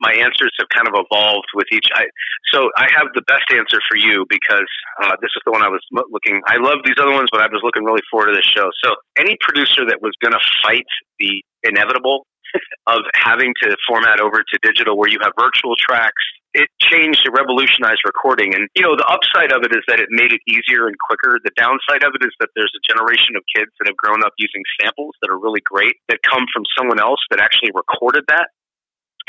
my 0.00 0.12
answers 0.16 0.52
have 0.58 0.68
kind 0.72 0.88
of 0.88 0.96
evolved 0.96 1.48
with 1.54 1.68
each. 1.72 1.86
I, 1.94 2.08
so 2.52 2.72
I 2.76 2.88
have 2.96 3.12
the 3.14 3.22
best 3.28 3.44
answer 3.52 3.78
for 3.88 3.96
you 3.96 4.24
because 4.28 4.68
uh, 5.04 5.16
this 5.20 5.30
is 5.36 5.42
the 5.44 5.52
one 5.52 5.62
I 5.62 5.68
was 5.68 5.84
looking. 5.92 6.40
I 6.48 6.56
love 6.56 6.80
these 6.84 6.96
other 6.98 7.12
ones, 7.12 7.28
but 7.30 7.40
I 7.40 7.48
was 7.52 7.60
looking 7.62 7.84
really 7.84 8.02
forward 8.10 8.32
to 8.32 8.36
this 8.36 8.48
show. 8.48 8.72
So 8.82 8.96
any 9.18 9.36
producer 9.40 9.84
that 9.84 10.00
was 10.00 10.16
going 10.24 10.32
to 10.32 10.42
fight 10.64 10.88
the 11.20 11.44
inevitable 11.62 12.26
of 12.88 13.04
having 13.14 13.52
to 13.62 13.76
format 13.86 14.20
over 14.20 14.42
to 14.42 14.54
digital, 14.62 14.96
where 14.96 15.08
you 15.08 15.18
have 15.22 15.32
virtual 15.38 15.76
tracks, 15.78 16.24
it 16.52 16.66
changed, 16.82 17.22
it 17.22 17.30
revolutionized 17.30 18.02
recording. 18.02 18.56
And, 18.56 18.66
you 18.74 18.82
know, 18.82 18.98
the 18.98 19.06
upside 19.06 19.52
of 19.54 19.62
it 19.62 19.70
is 19.70 19.86
that 19.86 20.00
it 20.02 20.10
made 20.10 20.32
it 20.34 20.42
easier 20.50 20.90
and 20.90 20.96
quicker. 20.98 21.38
The 21.44 21.54
downside 21.54 22.02
of 22.02 22.10
it 22.18 22.26
is 22.26 22.34
that 22.42 22.50
there's 22.58 22.72
a 22.74 22.82
generation 22.90 23.38
of 23.38 23.46
kids 23.54 23.70
that 23.78 23.86
have 23.86 23.94
grown 24.00 24.24
up 24.26 24.34
using 24.34 24.64
samples 24.82 25.14
that 25.22 25.30
are 25.30 25.38
really 25.38 25.62
great 25.62 25.94
that 26.08 26.18
come 26.26 26.50
from 26.50 26.66
someone 26.74 26.98
else 26.98 27.22
that 27.30 27.38
actually 27.38 27.70
recorded 27.70 28.24
that 28.26 28.50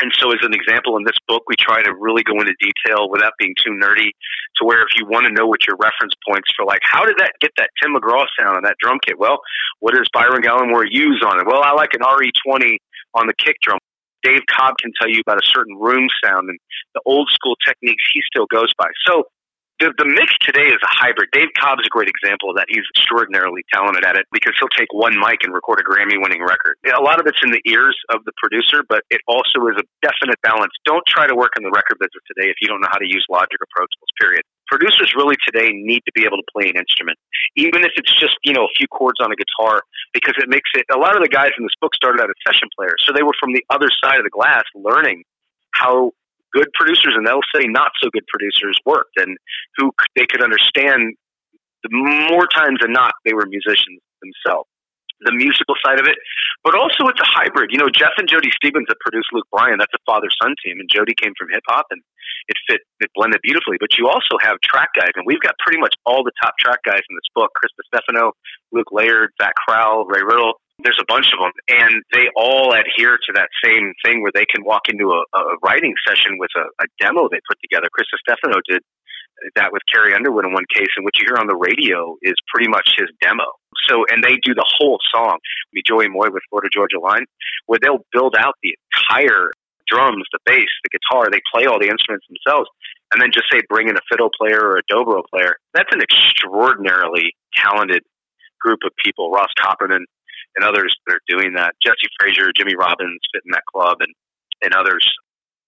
and 0.02 0.12
so, 0.18 0.32
as 0.32 0.40
an 0.42 0.54
example, 0.54 0.98
in 0.98 1.04
this 1.04 1.18
book, 1.28 1.44
we 1.48 1.56
try 1.56 1.82
to 1.84 1.94
really 1.94 2.24
go 2.24 2.34
into 2.40 2.54
detail 2.60 3.10
without 3.10 3.34
being 3.38 3.54
too 3.58 3.72
nerdy 3.72 4.12
to 4.58 4.66
where 4.66 4.82
if 4.82 4.98
you 4.98 5.06
want 5.06 5.28
to 5.28 5.34
know 5.34 5.46
what 5.46 5.66
your 5.68 5.78
reference 5.78 6.14
points 6.28 6.50
for, 6.58 6.66
like, 6.66 6.82
how 6.84 7.06
did 7.06 7.18
that 7.20 7.34
get 7.40 7.52
that 7.58 7.70
Tim 7.82 7.94
McGraw 7.94 8.26
sound 8.40 8.58
on 8.58 8.64
that 8.64 8.76
drum 8.82 8.98
kit? 9.06 9.20
Well, 9.20 9.40
what 9.80 9.94
does 9.94 10.08
Byron 10.14 10.42
Gallimore 10.42 10.86
use 10.90 11.24
on 11.26 11.40
it? 11.40 11.46
Well, 11.46 11.62
I 11.64 11.74
like 11.74 11.94
an 11.94 12.02
RE20 12.02 12.78
on 13.14 13.28
the 13.28 13.34
kick 13.38 13.58
drum. 13.62 13.80
Dave 14.24 14.42
Cobb 14.50 14.78
can 14.78 14.92
tell 15.00 15.10
you 15.10 15.22
about 15.22 15.38
a 15.38 15.46
certain 15.46 15.78
room 15.78 16.08
sound 16.24 16.50
and 16.50 16.60
the 16.94 17.02
old 17.06 17.30
school 17.32 17.56
techniques 17.66 18.04
he 18.14 18.22
still 18.26 18.46
goes 18.46 18.72
by. 18.78 18.88
So 19.08 19.26
the, 19.82 19.89
the 19.98 20.06
mix 20.06 20.30
today 20.46 20.70
is 20.70 20.78
a 20.86 20.94
hybrid. 20.94 21.34
Dave 21.34 21.50
Cobb 21.58 21.82
is 21.82 21.89
a 21.89 21.94
great 21.94 22.06
example 22.06 22.54
of 22.54 22.56
that. 22.62 22.70
He's 22.70 22.86
extraordinarily 22.94 23.65
talented 23.74 24.06
at 24.06 24.13
it 24.13 24.30
because 24.30 24.54
he'll 24.62 24.72
take 24.78 24.94
one 24.94 25.17
mic 25.17 25.41
and 25.41 25.50
record 25.50 25.82
a 25.82 25.86
Grammy 25.86 26.22
winning 26.22 26.46
record. 26.46 26.78
A 26.86 27.02
lot 27.02 27.17
of 27.17 27.26
it's 27.26 27.41
in 27.41 27.50
the 27.50 27.60
ears 27.65 27.98
of 28.13 28.22
the 28.30 28.32
producer, 28.38 28.86
but 28.86 29.02
it 29.10 29.26
also 29.26 29.65
is 29.74 29.82
a 29.82 29.86
definite 30.06 30.38
balance. 30.46 30.70
Don't 30.86 31.02
try 31.10 31.26
to 31.26 31.34
work 31.34 31.58
in 31.58 31.65
the 31.65 31.74
record 31.74 31.98
business 31.98 32.22
today 32.30 32.54
if 32.54 32.62
you 32.62 32.70
don't 32.70 32.78
know 32.78 32.94
how 32.94 33.02
to 33.02 33.10
use 33.10 33.26
Logic 33.26 33.58
or 33.58 33.67
Pro 33.74 33.89
Tools, 33.89 34.13
period. 34.22 34.46
Producers 34.70 35.17
really 35.17 35.36
today 35.41 35.74
need 35.74 36.06
to 36.06 36.13
be 36.13 36.30
able 36.30 36.38
to 36.38 36.48
play 36.54 36.70
an 36.70 36.78
instrument, 36.78 37.17
even 37.58 37.82
if 37.82 37.91
it's 37.98 38.13
just, 38.13 38.38
you 38.46 38.54
know, 38.54 38.70
a 38.70 38.74
few 38.78 38.86
chords 38.88 39.17
on 39.17 39.34
a 39.34 39.36
guitar, 39.36 39.82
because 40.13 40.38
it 40.38 40.48
makes 40.48 40.70
it, 40.78 40.86
a 40.94 41.02
lot 41.02 41.17
of 41.17 41.26
the 41.26 41.34
guys 41.34 41.52
in 41.58 41.65
this 41.65 41.76
book 41.82 41.98
started 41.98 42.22
out 42.22 42.30
as 42.30 42.38
session 42.46 42.70
players. 42.78 43.02
So 43.02 43.12
they 43.17 43.26
were 43.26 43.36
from 43.41 43.58
the 43.58 43.65
other 43.74 43.89
side 43.98 44.22
of 44.22 44.24
the 44.24 44.32
glass 44.32 44.63
learning 44.78 45.26
how 45.74 46.13
good 46.54 46.68
producers 46.74 47.14
and 47.16 47.26
they'll 47.26 47.46
say 47.56 47.66
not 47.68 47.92
so 48.02 48.10
good 48.12 48.26
producers 48.28 48.78
worked 48.86 49.18
and 49.18 49.38
who 49.78 49.92
they 50.16 50.26
could 50.26 50.44
understand 50.44 51.16
the 51.84 51.90
more 51.92 52.48
times 52.48 52.80
than 52.82 52.92
not 52.92 53.14
they 53.26 53.34
were 53.34 53.46
musicians 53.48 54.00
themselves 54.22 54.70
the 55.22 55.34
musical 55.34 55.76
side 55.86 56.02
of 56.02 56.10
it, 56.10 56.18
but 56.64 56.74
also 56.74 57.06
it's 57.10 57.22
a 57.22 57.30
hybrid. 57.30 57.70
You 57.72 57.78
know, 57.78 57.90
Jeff 57.90 58.18
and 58.18 58.28
Jody 58.28 58.50
Stevens 58.58 58.90
that 58.90 58.98
produced 59.00 59.30
Luke 59.32 59.46
Bryan, 59.54 59.78
that's 59.78 59.94
a 59.94 60.02
father 60.06 60.30
son 60.42 60.58
team, 60.66 60.82
and 60.82 60.90
Jody 60.90 61.14
came 61.14 61.34
from 61.38 61.50
hip 61.54 61.64
hop 61.70 61.86
and 61.94 62.02
it 62.50 62.58
fit, 62.66 62.82
it 63.00 63.10
blended 63.14 63.40
beautifully. 63.46 63.78
But 63.80 63.98
you 63.98 64.10
also 64.10 64.42
have 64.42 64.58
track 64.66 64.90
guys, 64.98 65.14
and 65.16 65.26
we've 65.26 65.42
got 65.42 65.54
pretty 65.62 65.80
much 65.80 65.94
all 66.06 66.26
the 66.26 66.34
top 66.42 66.58
track 66.58 66.82
guys 66.86 67.06
in 67.06 67.14
this 67.16 67.30
book 67.34 67.54
Chris 67.56 67.72
Stefano, 67.86 68.34
Luke 68.72 68.90
Laird, 68.92 69.30
Zach 69.42 69.54
Crowell, 69.56 70.06
Ray 70.06 70.26
Riddle. 70.26 70.58
There's 70.84 71.00
a 71.00 71.06
bunch 71.08 71.28
of 71.34 71.39
them, 71.39 71.54
and 71.70 72.04
they 72.13 72.30
all 72.36 72.74
adhere 72.74 73.17
to 73.17 73.32
that 73.36 73.50
same 73.63 73.94
thing 74.04 74.22
where 74.22 74.32
they 74.34 74.46
can 74.46 74.63
walk 74.63 74.89
into 74.89 75.12
a, 75.12 75.22
a 75.38 75.58
writing 75.63 75.94
session 76.08 76.38
with 76.38 76.50
a, 76.58 76.65
a 76.84 76.88
demo 77.00 77.30
they 77.30 77.41
put 77.48 77.60
together. 77.62 77.88
Chris 77.94 78.08
Stefano 78.17 78.58
did 78.67 78.82
that 79.56 79.72
with 79.72 79.82
Carrie 79.91 80.13
Underwood 80.13 80.46
in 80.46 80.54
one 80.54 80.65
case, 80.74 80.89
and 80.98 81.04
what 81.04 81.17
you 81.17 81.26
hear 81.28 81.38
on 81.38 81.48
the 81.48 81.56
radio 81.56 82.15
is 82.22 82.36
pretty 82.54 82.70
much 82.70 82.94
his 82.98 83.10
demo. 83.22 83.46
So, 83.89 84.06
and 84.10 84.24
they 84.24 84.38
do 84.41 84.54
the 84.54 84.65
whole 84.78 85.00
song. 85.13 85.38
We 85.74 85.82
Joey 85.86 86.10
Moi 86.10 86.30
with 86.30 86.44
Florida 86.50 86.70
Georgia 86.72 87.00
Line, 87.00 87.26
where 87.65 87.80
they'll 87.82 88.06
build 88.13 88.36
out 88.38 88.56
the 88.62 88.76
entire 88.94 89.52
drums, 89.88 90.26
the 90.32 90.39
bass, 90.46 90.70
the 90.84 90.94
guitar. 90.94 91.30
They 91.32 91.41
play 91.54 91.65
all 91.65 91.80
the 91.80 91.89
instruments 91.89 92.28
themselves, 92.30 92.70
and 93.12 93.22
then 93.22 93.32
just 93.34 93.48
say 93.52 93.62
bring 93.70 93.89
in 93.89 93.98
a 93.98 94.06
fiddle 94.10 94.30
player 94.30 94.62
or 94.62 94.78
a 94.78 94.84
dobro 94.91 95.24
player. 95.34 95.58
That's 95.74 95.89
an 95.91 96.02
extraordinarily 96.02 97.36
talented 97.56 98.04
group 98.60 98.80
of 98.86 98.91
people. 99.04 99.32
Ross 99.32 99.50
Copperman 99.58 100.06
and 100.56 100.66
others 100.66 100.96
that 101.06 101.16
are 101.16 101.26
doing 101.28 101.54
that. 101.56 101.76
Jesse 101.84 102.10
Frasure, 102.20 102.52
Jimmy 102.56 102.76
Robbins 102.76 103.20
fit 103.34 103.44
in 103.46 103.52
that 103.52 103.66
club, 103.72 103.98
and 104.02 104.14
and 104.62 104.74
others. 104.74 105.06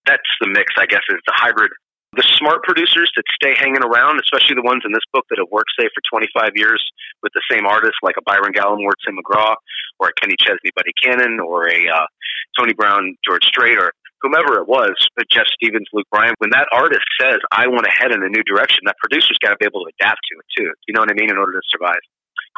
That's 0.06 0.30
the 0.42 0.48
mix, 0.48 0.74
I 0.78 0.86
guess, 0.86 1.04
is 1.10 1.24
the 1.26 1.34
hybrid. 1.36 1.72
The 2.14 2.28
smart 2.38 2.62
producers 2.62 3.10
that 3.18 3.26
stay 3.34 3.58
hanging 3.58 3.82
around, 3.82 4.22
especially 4.22 4.54
the 4.54 4.68
ones 4.68 4.86
in 4.86 4.94
this 4.94 5.08
book 5.10 5.26
that 5.34 5.42
have 5.42 5.50
worked, 5.50 5.74
say, 5.74 5.90
for 5.90 6.02
25 6.14 6.54
years 6.54 6.78
with 7.26 7.34
the 7.34 7.42
same 7.50 7.66
artist, 7.66 7.98
like 8.06 8.14
a 8.22 8.22
Byron 8.22 8.54
Gallimore, 8.54 8.94
Tim 9.02 9.18
McGraw, 9.18 9.56
or 9.98 10.14
a 10.14 10.16
Kenny 10.22 10.38
Chesney, 10.38 10.70
Buddy 10.78 10.94
Cannon, 11.02 11.40
or 11.42 11.66
a 11.66 11.90
uh, 11.90 12.06
Tony 12.54 12.74
Brown, 12.74 13.18
George 13.26 13.42
Strait, 13.50 13.82
or 13.82 13.94
whomever 14.22 14.62
it 14.62 14.68
was, 14.68 14.94
but 15.18 15.26
Jeff 15.30 15.46
Stevens, 15.58 15.88
Luke 15.92 16.08
Bryan, 16.12 16.34
when 16.38 16.50
that 16.52 16.70
artist 16.72 17.04
says, 17.20 17.42
I 17.52 17.68
want 17.68 17.84
to 17.86 17.92
head 17.92 18.12
in 18.12 18.24
a 18.24 18.30
new 18.30 18.42
direction, 18.44 18.86
that 18.86 18.96
producer's 18.98 19.38
got 19.44 19.52
to 19.52 19.58
be 19.60 19.66
able 19.66 19.84
to 19.84 19.92
adapt 20.00 20.22
to 20.32 20.34
it 20.40 20.48
too. 20.54 20.70
You 20.88 20.94
know 20.94 21.02
what 21.02 21.12
I 21.12 21.18
mean? 21.18 21.30
In 21.30 21.38
order 21.38 21.60
to 21.60 21.66
survive. 21.70 22.00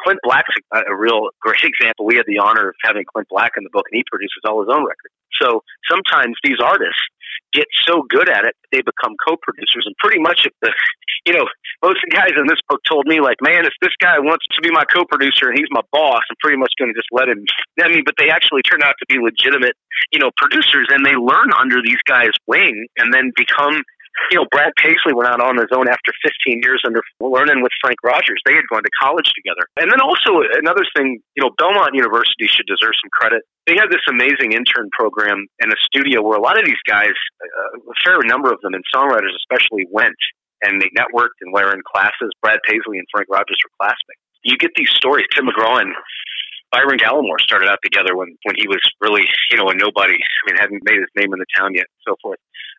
Clint 0.02 0.20
Black's 0.22 0.54
a, 0.72 0.92
a 0.92 0.96
real 0.96 1.30
great 1.40 1.62
example. 1.70 2.06
We 2.06 2.16
had 2.16 2.26
the 2.26 2.38
honor 2.38 2.70
of 2.70 2.76
having 2.82 3.04
Clint 3.04 3.28
Black 3.28 3.52
in 3.56 3.64
the 3.64 3.70
book, 3.70 3.86
and 3.90 3.98
he 3.98 4.04
produces 4.10 4.42
all 4.48 4.60
his 4.60 4.70
own 4.72 4.84
records. 4.84 5.14
So 5.40 5.62
sometimes 5.88 6.36
these 6.42 6.58
artists 6.62 7.00
get 7.52 7.66
so 7.84 8.04
good 8.08 8.28
at 8.28 8.44
it, 8.44 8.54
they 8.72 8.80
become 8.80 9.16
co-producers. 9.26 9.84
And 9.86 9.94
pretty 9.98 10.20
much, 10.20 10.44
if 10.44 10.52
the, 10.62 10.72
you 11.26 11.32
know, 11.34 11.46
most 11.82 11.98
of 12.04 12.08
the 12.10 12.16
guys 12.16 12.32
in 12.36 12.46
this 12.46 12.60
book 12.68 12.80
told 12.88 13.06
me, 13.06 13.20
like, 13.20 13.36
man, 13.40 13.64
if 13.64 13.74
this 13.80 13.94
guy 14.00 14.18
wants 14.18 14.44
to 14.54 14.60
be 14.62 14.70
my 14.70 14.84
co-producer 14.84 15.50
and 15.50 15.58
he's 15.58 15.70
my 15.70 15.82
boss, 15.92 16.22
I'm 16.30 16.36
pretty 16.40 16.58
much 16.58 16.72
going 16.78 16.92
to 16.92 16.96
just 16.96 17.10
let 17.12 17.28
him. 17.28 17.44
I 17.82 17.88
mean, 17.88 18.02
but 18.04 18.14
they 18.18 18.30
actually 18.30 18.62
turn 18.62 18.82
out 18.82 18.94
to 19.00 19.06
be 19.08 19.18
legitimate, 19.20 19.74
you 20.12 20.18
know, 20.18 20.30
producers, 20.36 20.88
and 20.90 21.04
they 21.04 21.16
learn 21.16 21.50
under 21.58 21.80
these 21.82 22.00
guys' 22.06 22.36
wing, 22.46 22.86
and 22.96 23.12
then 23.12 23.32
become 23.36 23.82
you 24.30 24.38
know, 24.38 24.46
Brad 24.50 24.72
Paisley 24.76 25.14
went 25.14 25.28
out 25.28 25.40
on 25.40 25.56
his 25.56 25.70
own 25.72 25.88
after 25.88 26.10
15 26.24 26.60
years 26.62 26.82
under 26.86 27.02
learning 27.20 27.62
with 27.62 27.72
Frank 27.80 28.00
Rogers. 28.02 28.40
They 28.44 28.54
had 28.54 28.66
gone 28.70 28.82
to 28.82 28.94
college 29.00 29.30
together. 29.36 29.68
And 29.78 29.90
then 29.90 30.00
also 30.00 30.42
another 30.56 30.84
thing, 30.96 31.20
you 31.36 31.42
know, 31.42 31.50
Belmont 31.58 31.94
University 31.94 32.48
should 32.48 32.66
deserve 32.66 32.96
some 32.98 33.12
credit. 33.12 33.42
They 33.66 33.74
had 33.76 33.90
this 33.90 34.04
amazing 34.08 34.52
intern 34.56 34.90
program 34.92 35.46
and 35.60 35.72
a 35.72 35.78
studio 35.84 36.22
where 36.22 36.38
a 36.38 36.42
lot 36.42 36.58
of 36.58 36.64
these 36.64 36.80
guys, 36.86 37.14
uh, 37.42 37.78
a 37.78 37.96
fair 38.04 38.18
number 38.24 38.52
of 38.52 38.60
them, 38.62 38.74
and 38.74 38.82
songwriters 38.94 39.34
especially, 39.36 39.86
went 39.90 40.18
and 40.62 40.80
they 40.80 40.88
networked 40.96 41.36
and 41.42 41.52
were 41.52 41.72
in 41.72 41.82
classes. 41.84 42.32
Brad 42.40 42.60
Paisley 42.64 42.98
and 42.98 43.06
Frank 43.12 43.28
Rogers 43.30 43.60
were 43.62 43.74
classmates. 43.76 44.22
You 44.44 44.56
get 44.56 44.70
these 44.76 44.90
stories. 44.94 45.26
Tim 45.34 45.46
McGraw 45.46 45.82
and 45.82 45.92
Byron 46.72 46.98
Gallimore 46.98 47.40
started 47.40 47.68
out 47.68 47.78
together 47.82 48.16
when 48.16 48.36
when 48.44 48.56
he 48.56 48.66
was 48.66 48.80
really 49.00 49.26
you 49.50 49.56
know 49.58 49.68
a 49.68 49.74
nobody. 49.74 50.14
I 50.14 50.42
mean, 50.46 50.56
hadn't 50.58 50.82
made 50.84 50.98
his 50.98 51.12
name 51.16 51.32
in 51.32 51.38
the 51.38 51.50
town 51.56 51.74
yet, 51.74 51.86
and 51.86 52.02
so 52.06 52.16
forth. 52.22 52.38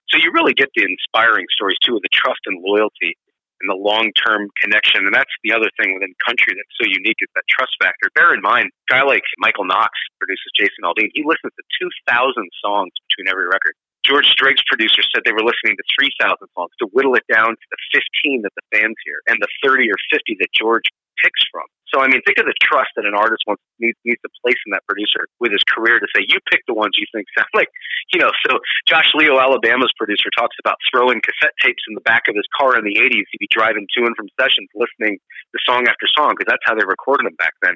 So 0.09 0.17
you 0.17 0.31
really 0.31 0.53
get 0.53 0.69
the 0.75 0.83
inspiring 0.83 1.45
stories 1.51 1.77
too 1.83 1.95
of 1.95 2.01
the 2.01 2.13
trust 2.13 2.39
and 2.47 2.63
loyalty 2.63 3.15
and 3.61 3.67
the 3.67 3.79
long 3.79 4.13
term 4.13 4.47
connection. 4.61 5.05
And 5.05 5.13
that's 5.13 5.33
the 5.43 5.51
other 5.51 5.69
thing 5.75 5.93
within 5.97 6.13
country 6.23 6.53
that's 6.55 6.75
so 6.77 6.85
unique 6.87 7.19
is 7.19 7.31
that 7.35 7.43
trust 7.49 7.73
factor. 7.81 8.07
Bear 8.13 8.33
in 8.33 8.41
mind, 8.41 8.69
a 8.69 8.87
guy 8.87 9.03
like 9.03 9.25
Michael 9.39 9.65
Knox 9.65 9.91
produces 10.21 10.49
Jason 10.55 10.85
Aldean. 10.85 11.09
He 11.13 11.25
listens 11.25 11.51
to 11.57 11.63
2,000 12.07 12.31
songs 12.63 12.93
between 13.09 13.27
every 13.27 13.49
record. 13.49 13.73
George 14.05 14.29
Strait's 14.31 14.63
producer 14.71 15.03
said 15.11 15.27
they 15.27 15.35
were 15.35 15.43
listening 15.43 15.75
to 15.75 15.85
3,000 15.99 16.39
songs 16.55 16.71
to 16.79 16.87
whittle 16.95 17.19
it 17.19 17.27
down 17.27 17.51
to 17.51 17.67
the 17.67 17.79
15 18.23 18.47
that 18.47 18.55
the 18.55 18.63
fans 18.71 18.95
hear 19.03 19.19
and 19.27 19.35
the 19.43 19.51
30 19.59 19.91
or 19.91 19.99
50 20.07 20.39
that 20.39 20.47
George 20.55 20.87
picks 21.19 21.43
from. 21.51 21.67
So 21.93 22.01
I 22.01 22.07
mean, 22.07 22.21
think 22.25 22.39
of 22.39 22.45
the 22.45 22.57
trust 22.59 22.91
that 22.95 23.05
an 23.05 23.15
artist 23.15 23.43
wants 23.47 23.63
needs 23.79 23.97
needs 24.03 24.19
to 24.21 24.29
place 24.43 24.59
in 24.67 24.71
that 24.75 24.83
producer 24.87 25.27
with 25.39 25.51
his 25.51 25.63
career 25.63 25.99
to 25.99 26.07
say, 26.15 26.25
you 26.27 26.39
pick 26.51 26.61
the 26.67 26.73
ones 26.73 26.95
you 26.99 27.07
think 27.13 27.27
sound 27.37 27.51
like, 27.57 27.69
you 28.11 28.19
know. 28.19 28.31
So 28.45 28.59
Josh 28.87 29.11
Leo, 29.15 29.39
Alabama's 29.39 29.93
producer, 29.95 30.29
talks 30.35 30.55
about 30.59 30.75
throwing 30.91 31.21
cassette 31.23 31.55
tapes 31.63 31.83
in 31.87 31.95
the 31.95 32.03
back 32.03 32.27
of 32.27 32.35
his 32.35 32.47
car 32.55 32.77
in 32.77 32.83
the 32.83 32.99
'80s. 32.99 33.27
He'd 33.31 33.43
be 33.43 33.51
driving 33.51 33.87
to 33.97 34.05
and 34.05 34.15
from 34.15 34.27
sessions, 34.39 34.67
listening 34.75 35.17
to 35.17 35.57
song 35.63 35.87
after 35.87 36.07
song 36.11 36.35
because 36.35 36.49
that's 36.51 36.63
how 36.65 36.75
they 36.75 36.85
recorded 36.85 37.25
them 37.25 37.35
back 37.39 37.53
then. 37.61 37.75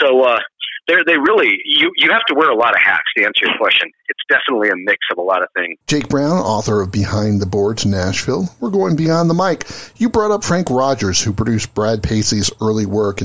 So 0.00 0.22
uh, 0.22 0.40
they 0.86 0.94
they 1.06 1.16
really 1.16 1.58
you 1.64 1.90
you 1.96 2.10
have 2.10 2.24
to 2.28 2.34
wear 2.34 2.50
a 2.50 2.56
lot 2.56 2.74
of 2.74 2.80
hats 2.82 3.04
to 3.16 3.24
answer 3.24 3.46
your 3.46 3.56
question. 3.58 3.90
It's 4.08 4.20
definitely 4.28 4.68
a 4.68 4.76
mix 4.76 4.98
of 5.10 5.18
a 5.18 5.22
lot 5.22 5.42
of 5.42 5.48
things. 5.56 5.78
Jake 5.86 6.08
Brown, 6.08 6.36
author 6.36 6.82
of 6.82 6.90
Behind 6.90 7.40
the 7.40 7.46
Boards 7.46 7.86
Nashville. 7.86 8.48
We're 8.60 8.70
going 8.70 8.96
beyond 8.96 9.30
the 9.30 9.34
mic. 9.34 9.66
You 9.96 10.08
brought 10.08 10.30
up 10.30 10.44
Frank 10.44 10.70
Rogers, 10.70 11.22
who 11.22 11.32
produced 11.32 11.74
Brad 11.74 12.02
Paisley's 12.02 12.50
early 12.60 12.86
work 12.86 13.20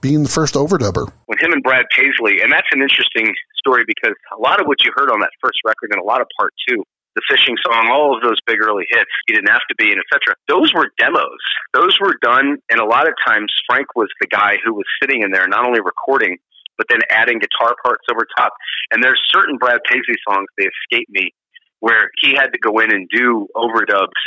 being 0.00 0.22
the 0.22 0.28
first 0.28 0.54
overdubber. 0.54 1.10
When 1.26 1.38
him 1.38 1.52
and 1.52 1.62
Brad 1.62 1.86
Paisley, 1.94 2.40
and 2.40 2.52
that's 2.52 2.68
an 2.72 2.82
interesting 2.82 3.32
story 3.58 3.84
because 3.86 4.14
a 4.36 4.40
lot 4.40 4.60
of 4.60 4.66
what 4.66 4.84
you 4.84 4.92
heard 4.96 5.10
on 5.10 5.20
that 5.20 5.30
first 5.42 5.58
record 5.64 5.90
and 5.92 6.00
a 6.00 6.04
lot 6.04 6.20
of 6.20 6.26
part 6.38 6.52
two, 6.68 6.82
the 7.16 7.22
fishing 7.28 7.56
song, 7.66 7.88
all 7.90 8.14
of 8.14 8.22
those 8.22 8.38
big 8.46 8.56
early 8.62 8.84
hits, 8.90 9.10
you 9.26 9.34
didn't 9.34 9.50
have 9.50 9.66
to 9.68 9.74
be, 9.74 9.90
and 9.90 10.00
etc. 10.00 10.36
Those 10.48 10.72
were 10.72 10.90
demos. 10.98 11.42
Those 11.74 11.98
were 12.00 12.14
done, 12.22 12.58
and 12.70 12.80
a 12.80 12.84
lot 12.84 13.08
of 13.08 13.14
times 13.26 13.52
Frank 13.68 13.94
was 13.96 14.08
the 14.20 14.28
guy 14.28 14.58
who 14.64 14.74
was 14.74 14.86
sitting 15.02 15.22
in 15.22 15.32
there, 15.32 15.48
not 15.48 15.66
only 15.66 15.80
recording, 15.80 16.38
but 16.78 16.86
then 16.88 17.00
adding 17.10 17.38
guitar 17.38 17.74
parts 17.84 18.04
over 18.10 18.26
top. 18.38 18.52
And 18.90 19.02
there's 19.02 19.20
certain 19.28 19.58
Brad 19.58 19.80
Paisley 19.90 20.16
songs, 20.26 20.46
they 20.56 20.66
escape 20.66 21.08
me, 21.10 21.34
where 21.80 22.10
he 22.22 22.32
had 22.34 22.52
to 22.52 22.58
go 22.58 22.78
in 22.78 22.94
and 22.94 23.08
do 23.12 23.48
overdubs 23.56 24.20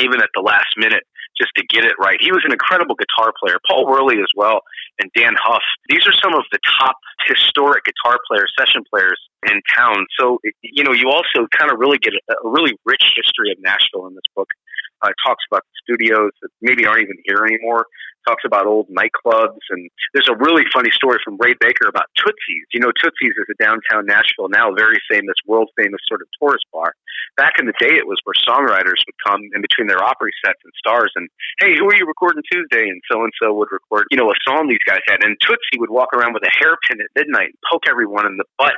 even 0.00 0.20
at 0.20 0.30
the 0.34 0.42
last 0.42 0.74
minute 0.76 1.04
just 1.38 1.52
to 1.56 1.62
get 1.66 1.84
it 1.84 1.94
right. 1.98 2.16
He 2.20 2.30
was 2.30 2.42
an 2.44 2.52
incredible 2.52 2.94
guitar 2.94 3.32
player. 3.38 3.56
Paul 3.68 3.86
Worley 3.86 4.18
as 4.18 4.30
well, 4.36 4.60
and 4.98 5.10
Dann 5.14 5.34
Huff. 5.38 5.62
These 5.88 6.06
are 6.06 6.14
some 6.22 6.34
of 6.34 6.44
the 6.52 6.58
top 6.80 6.96
historic 7.26 7.84
guitar 7.84 8.18
players, 8.28 8.52
session 8.58 8.84
players 8.88 9.20
in 9.50 9.60
town. 9.76 10.06
So, 10.18 10.38
you 10.62 10.84
know, 10.84 10.92
you 10.92 11.10
also 11.10 11.46
kind 11.56 11.70
of 11.70 11.78
really 11.78 11.98
get 11.98 12.14
a, 12.14 12.20
a 12.44 12.50
really 12.50 12.72
rich 12.84 13.02
history 13.16 13.50
of 13.52 13.58
Nashville 13.60 14.06
in 14.06 14.14
this 14.14 14.28
book. 14.34 14.48
Uh, 15.04 15.12
talks 15.26 15.44
about 15.52 15.62
studios 15.82 16.30
that 16.40 16.48
maybe 16.62 16.86
aren't 16.86 17.02
even 17.02 17.16
here 17.26 17.44
anymore 17.44 17.84
talks 18.26 18.42
about 18.44 18.66
old 18.66 18.88
nightclubs. 18.88 19.60
And 19.70 19.88
there's 20.12 20.28
a 20.28 20.36
really 20.36 20.64
funny 20.72 20.90
story 20.90 21.18
from 21.24 21.36
Ray 21.38 21.54
Baker 21.60 21.88
about 21.88 22.08
Tootsie's. 22.16 22.66
You 22.72 22.80
know, 22.80 22.90
Tootsie's 22.96 23.36
is 23.36 23.48
a 23.52 23.58
downtown 23.62 24.06
Nashville, 24.06 24.48
now 24.48 24.72
very 24.72 24.98
famous, 25.10 25.36
world 25.46 25.70
famous 25.76 26.00
sort 26.08 26.22
of 26.22 26.28
tourist 26.40 26.64
bar. 26.72 26.92
Back 27.36 27.54
in 27.58 27.66
the 27.66 27.76
day, 27.78 27.94
it 27.94 28.08
was 28.08 28.18
where 28.24 28.36
songwriters 28.40 29.00
would 29.04 29.20
come 29.26 29.42
in 29.54 29.60
between 29.60 29.86
their 29.86 30.02
Opry 30.02 30.32
sets 30.44 30.60
and 30.64 30.72
stars 30.76 31.12
and, 31.16 31.28
hey, 31.60 31.76
who 31.78 31.86
are 31.86 31.96
you 31.96 32.06
recording 32.06 32.42
Tuesday? 32.50 32.88
And 32.88 33.00
so 33.10 33.22
and 33.22 33.32
so 33.40 33.52
would 33.54 33.68
record, 33.70 34.06
you 34.10 34.16
know, 34.16 34.30
a 34.30 34.38
song 34.48 34.68
these 34.68 34.82
guys 34.86 35.04
had. 35.06 35.22
And 35.22 35.36
Tootsie 35.40 35.78
would 35.78 35.90
walk 35.90 36.12
around 36.14 36.34
with 36.34 36.42
a 36.42 36.52
hairpin 36.52 37.04
at 37.04 37.10
midnight 37.14 37.52
and 37.54 37.60
poke 37.70 37.84
everyone 37.88 38.26
in 38.26 38.36
the 38.36 38.48
butt 38.58 38.74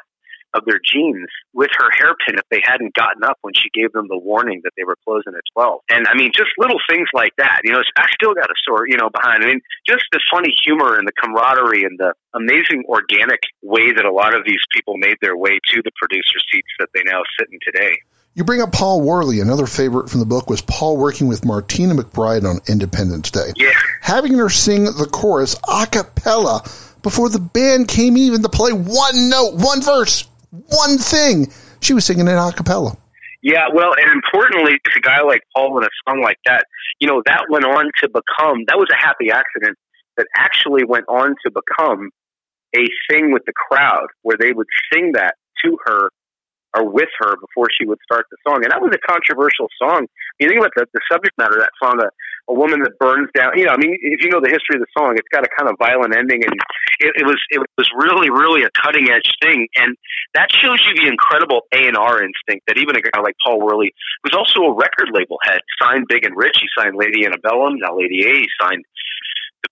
of 0.56 0.64
their 0.64 0.80
jeans 0.82 1.28
with 1.52 1.70
her 1.76 1.90
hairpin 1.92 2.40
if 2.40 2.48
they 2.50 2.60
hadn't 2.64 2.94
gotten 2.94 3.22
up 3.24 3.38
when 3.42 3.54
she 3.54 3.68
gave 3.72 3.92
them 3.92 4.08
the 4.08 4.18
warning 4.18 4.60
that 4.64 4.72
they 4.76 4.84
were 4.84 4.96
closing 5.04 5.34
at 5.36 5.44
12. 5.52 5.80
And 5.90 6.08
I 6.08 6.14
mean, 6.14 6.32
just 6.34 6.50
little 6.58 6.80
things 6.88 7.08
like 7.12 7.32
that. 7.38 7.60
You 7.64 7.72
know, 7.72 7.82
I 7.96 8.06
still 8.14 8.34
got 8.34 8.50
a 8.50 8.58
story, 8.60 8.90
you 8.90 8.96
know, 8.96 9.10
behind. 9.10 9.44
I 9.44 9.46
mean, 9.46 9.60
just 9.86 10.04
the 10.12 10.20
funny 10.30 10.54
humor 10.64 10.96
and 10.96 11.06
the 11.06 11.12
camaraderie 11.12 11.84
and 11.84 11.98
the 11.98 12.14
amazing 12.34 12.84
organic 12.88 13.40
way 13.62 13.92
that 13.92 14.04
a 14.04 14.12
lot 14.12 14.34
of 14.34 14.44
these 14.46 14.62
people 14.72 14.96
made 14.96 15.16
their 15.20 15.36
way 15.36 15.58
to 15.72 15.82
the 15.84 15.90
producer 16.00 16.40
seats 16.52 16.72
that 16.78 16.88
they 16.94 17.02
now 17.04 17.22
sit 17.38 17.48
in 17.52 17.58
today. 17.64 17.96
You 18.34 18.44
bring 18.44 18.60
up 18.60 18.70
Paul 18.70 19.00
Worley. 19.00 19.40
Another 19.40 19.66
favorite 19.66 20.10
from 20.10 20.20
the 20.20 20.26
book 20.26 20.50
was 20.50 20.60
Paul 20.60 20.98
working 20.98 21.26
with 21.26 21.46
Martina 21.46 21.94
McBride 21.94 22.44
on 22.44 22.60
Independence 22.68 23.30
Day. 23.30 23.54
Yeah. 23.56 23.70
Having 24.02 24.34
her 24.34 24.50
sing 24.50 24.84
the 24.84 25.08
chorus 25.10 25.56
a 25.66 25.86
cappella 25.86 26.62
before 27.02 27.30
the 27.30 27.38
band 27.38 27.88
came 27.88 28.16
even 28.18 28.42
to 28.42 28.50
play 28.50 28.72
one 28.72 29.30
note, 29.30 29.54
one 29.54 29.80
verse 29.80 30.28
one 30.50 30.98
thing. 30.98 31.52
She 31.80 31.94
was 31.94 32.04
singing 32.04 32.28
it 32.28 32.32
a 32.32 32.52
cappella. 32.54 32.96
Yeah, 33.42 33.66
well, 33.72 33.92
and 33.96 34.10
importantly, 34.10 34.78
a 34.96 35.00
guy 35.00 35.22
like 35.22 35.42
Paul 35.54 35.78
in 35.78 35.84
a 35.84 35.88
song 36.08 36.20
like 36.22 36.38
that, 36.46 36.64
you 36.98 37.06
know, 37.06 37.22
that 37.26 37.44
went 37.48 37.64
on 37.64 37.90
to 38.02 38.08
become, 38.08 38.64
that 38.66 38.78
was 38.78 38.88
a 38.92 38.96
happy 38.96 39.30
accident 39.30 39.78
that 40.16 40.26
actually 40.36 40.84
went 40.84 41.04
on 41.08 41.36
to 41.44 41.52
become 41.52 42.10
a 42.74 42.86
thing 43.08 43.32
with 43.32 43.42
the 43.46 43.52
crowd 43.52 44.08
where 44.22 44.36
they 44.38 44.52
would 44.52 44.66
sing 44.92 45.12
that 45.12 45.34
to 45.64 45.76
her 45.84 46.10
or 46.76 46.84
with 46.84 47.08
her 47.18 47.36
before 47.40 47.68
she 47.72 47.86
would 47.88 47.98
start 48.04 48.26
the 48.30 48.36
song. 48.46 48.62
And 48.62 48.70
that 48.70 48.80
was 48.80 48.92
a 48.92 49.00
controversial 49.00 49.68
song. 49.80 50.06
You 50.38 50.48
think 50.48 50.60
about 50.60 50.76
the, 50.76 50.84
the 50.92 51.00
subject 51.10 51.32
matter 51.38 51.56
of 51.56 51.64
that 51.64 51.72
song, 51.80 51.96
a, 51.98 52.12
a 52.52 52.54
woman 52.54 52.84
that 52.84 52.98
burns 53.00 53.32
down. 53.34 53.56
You 53.56 53.66
know, 53.66 53.72
I 53.72 53.78
mean, 53.80 53.96
if 53.96 54.20
you 54.20 54.28
know 54.28 54.40
the 54.40 54.52
history 54.52 54.76
of 54.76 54.84
the 54.84 54.92
song, 54.92 55.16
it's 55.16 55.28
got 55.32 55.42
a 55.42 55.50
kind 55.56 55.72
of 55.72 55.80
violent 55.80 56.14
ending, 56.14 56.44
and 56.44 56.52
it, 57.00 57.16
it 57.16 57.26
was 57.26 57.40
it 57.50 57.64
was 57.76 57.88
really 57.96 58.30
really 58.30 58.62
a 58.62 58.70
cutting 58.76 59.08
edge 59.10 59.32
thing, 59.42 59.66
and 59.80 59.96
that 60.36 60.52
shows 60.52 60.78
you 60.86 60.94
the 60.94 61.08
incredible 61.08 61.64
A 61.72 61.88
and 61.88 61.96
R 61.96 62.22
instinct 62.22 62.68
that 62.68 62.76
even 62.76 62.94
a 62.94 63.02
guy 63.02 63.18
like 63.24 63.34
Paul 63.42 63.64
Worley, 63.64 63.90
who's 64.22 64.36
also 64.36 64.68
a 64.68 64.74
record 64.76 65.10
label 65.10 65.38
head, 65.42 65.64
signed 65.80 66.06
Big 66.08 66.24
and 66.24 66.36
Rich. 66.36 66.60
He 66.60 66.68
signed 66.76 66.94
Lady 66.94 67.24
Antebellum, 67.24 67.80
now 67.80 67.96
Lady 67.96 68.22
A. 68.28 68.44
He 68.44 68.48
signed 68.60 68.84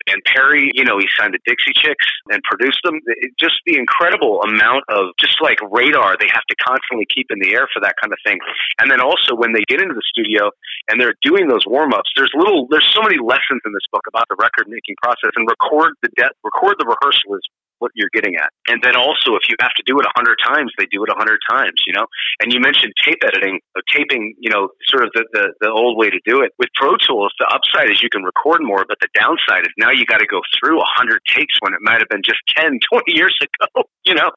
and 0.07 0.20
Perry, 0.29 0.70
you 0.75 0.85
know, 0.85 0.99
he 0.99 1.09
signed 1.16 1.33
the 1.33 1.40
Dixie 1.49 1.73
Chicks 1.73 2.07
and 2.29 2.42
produced 2.44 2.81
them. 2.85 3.01
It, 3.20 3.33
just 3.40 3.57
the 3.64 3.77
incredible 3.81 4.42
amount 4.42 4.85
of 4.88 5.16
just 5.18 5.40
like 5.40 5.57
radar 5.73 6.16
they 6.20 6.29
have 6.29 6.44
to 6.49 6.57
constantly 6.61 7.07
keep 7.09 7.29
in 7.31 7.40
the 7.40 7.57
air 7.57 7.68
for 7.73 7.81
that 7.81 7.94
kind 8.01 8.12
of 8.12 8.20
thing. 8.27 8.38
And 8.81 8.90
then 8.90 9.01
also 9.01 9.33
when 9.35 9.53
they 9.53 9.64
get 9.64 9.81
into 9.81 9.94
the 9.94 10.05
studio 10.05 10.51
and 10.88 11.01
they're 11.01 11.16
doing 11.25 11.49
those 11.49 11.64
warm 11.66 11.92
ups, 11.92 12.11
there's 12.16 12.33
little, 12.37 12.68
there's 12.68 12.87
so 12.92 13.01
many 13.01 13.16
lessons 13.16 13.64
in 13.64 13.73
this 13.73 13.87
book 13.92 14.05
about 14.09 14.29
the 14.29 14.37
record 14.37 14.68
making 14.68 14.97
process 15.01 15.33
and 15.37 15.49
record 15.49 15.97
the 16.03 16.12
de- 16.16 16.37
record 16.44 16.77
the 16.79 16.88
rehearsal 16.88 17.40
is 17.40 17.44
what 17.78 17.90
you're 17.94 18.12
getting 18.12 18.37
at. 18.37 18.50
And 18.68 18.82
then 18.82 18.96
also, 18.96 19.34
if 19.37 19.48
you 19.48 19.56
have 19.60 19.74
to 19.76 19.82
do 19.87 19.98
it 19.98 20.06
a 20.06 20.12
hundred 20.16 20.38
times, 20.44 20.72
they 20.78 20.87
do 20.87 21.02
it 21.04 21.10
a 21.10 21.16
hundred 21.16 21.40
times, 21.48 21.80
you 21.87 21.92
know. 21.92 22.06
And 22.40 22.52
you 22.52 22.60
mentioned 22.60 22.92
tape 23.04 23.22
editing, 23.24 23.60
uh, 23.76 23.80
taping, 23.92 24.34
you 24.38 24.50
know, 24.50 24.68
sort 24.88 25.04
of 25.04 25.10
the, 25.14 25.24
the 25.32 25.52
the 25.60 25.70
old 25.70 25.98
way 25.98 26.10
to 26.10 26.20
do 26.24 26.42
it. 26.42 26.52
With 26.58 26.68
Pro 26.74 26.96
Tools, 26.96 27.32
the 27.38 27.46
upside 27.46 27.90
is 27.90 28.02
you 28.02 28.10
can 28.10 28.22
record 28.22 28.62
more, 28.62 28.84
but 28.88 28.98
the 29.00 29.08
downside 29.14 29.66
is 29.66 29.72
now 29.78 29.90
you 29.90 30.06
got 30.06 30.18
to 30.18 30.26
go 30.26 30.40
through 30.58 30.80
a 30.80 30.88
hundred 30.96 31.20
takes 31.28 31.54
when 31.60 31.74
it 31.74 31.80
might 31.82 32.00
have 32.00 32.08
been 32.08 32.22
just 32.24 32.40
10, 32.56 32.78
20 32.90 33.12
years 33.14 33.37
ago, 33.42 33.84
you 34.04 34.14
know, 34.14 34.30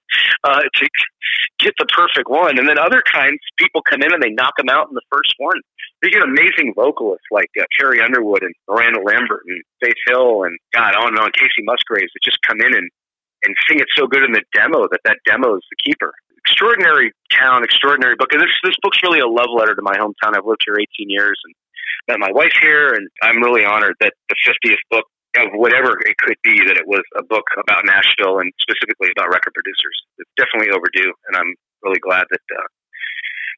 uh, 0.43 0.62
to 0.62 0.89
get 1.60 1.73
the 1.80 1.86
perfect 1.86 2.30
one. 2.30 2.58
And 2.58 2.67
then 2.67 2.78
other 2.78 3.02
kinds, 3.12 3.39
people 3.58 3.82
come 3.82 4.02
in 4.02 4.13
and 4.13 4.21
they 4.21 4.30
knock 4.30 4.54
them 4.58 4.69
out 4.69 4.88
in 4.89 4.95
the 4.95 5.06
first 5.12 5.34
one. 5.38 5.58
You 6.04 6.12
get 6.12 6.21
amazing 6.21 6.73
vocalists 6.76 7.26
like 7.32 7.50
uh, 7.60 7.65
Carrie 7.78 8.02
Underwood 8.02 8.43
and 8.43 8.54
Miranda 8.69 9.02
Lambert 9.02 9.41
and 9.47 9.62
Faith 9.82 9.97
Hill 10.08 10.43
and 10.43 10.58
God 10.73 10.93
on 10.93 11.10
and 11.10 11.19
on, 11.19 11.32
Kacey 11.32 11.65
Musgraves 11.65 12.13
that 12.13 12.21
just 12.23 12.38
come 12.47 12.62
in 12.62 12.76
and 12.76 12.89
and 13.43 13.56
sing 13.69 13.80
it 13.80 13.88
so 13.95 14.08
good 14.08 14.23
in 14.23 14.32
the 14.32 14.43
demo 14.54 14.88
that 14.91 15.02
that 15.06 15.17
demo 15.26 15.56
is 15.56 15.65
the 15.69 15.78
keeper. 15.84 16.13
Extraordinary 16.45 17.12
town, 17.32 17.63
extraordinary 17.63 18.15
book. 18.15 18.32
And 18.32 18.41
this 18.41 18.54
this 18.63 18.76
book's 18.82 19.02
really 19.04 19.19
a 19.19 19.28
love 19.28 19.52
letter 19.54 19.76
to 19.76 19.82
my 19.82 19.97
hometown. 19.97 20.36
I've 20.36 20.45
lived 20.45 20.63
here 20.65 20.76
18 20.80 21.10
years 21.10 21.38
and 21.43 21.54
met 22.08 22.19
my 22.19 22.32
wife 22.32 22.56
here, 22.62 22.93
and 22.93 23.08
I'm 23.21 23.43
really 23.43 23.65
honored 23.65 23.95
that 24.00 24.13
the 24.30 24.36
50th 24.47 24.82
book 24.89 25.06
of 25.38 25.54
whatever 25.54 26.00
it 26.08 26.17
could 26.17 26.38
be 26.43 26.58
that 26.65 26.78
it 26.78 26.88
was 26.88 27.04
a 27.19 27.23
book 27.23 27.45
about 27.60 27.86
Nashville 27.86 28.39
and 28.39 28.52
specifically 28.58 29.12
about 29.12 29.30
record 29.30 29.54
producers. 29.54 29.97
It's 30.17 30.32
definitely 30.39 30.73
overdue, 30.73 31.13
and 31.28 31.36
I'm 31.36 31.54
really 31.84 32.00
glad 32.00 32.26
that. 32.32 32.45
Uh, 32.50 32.67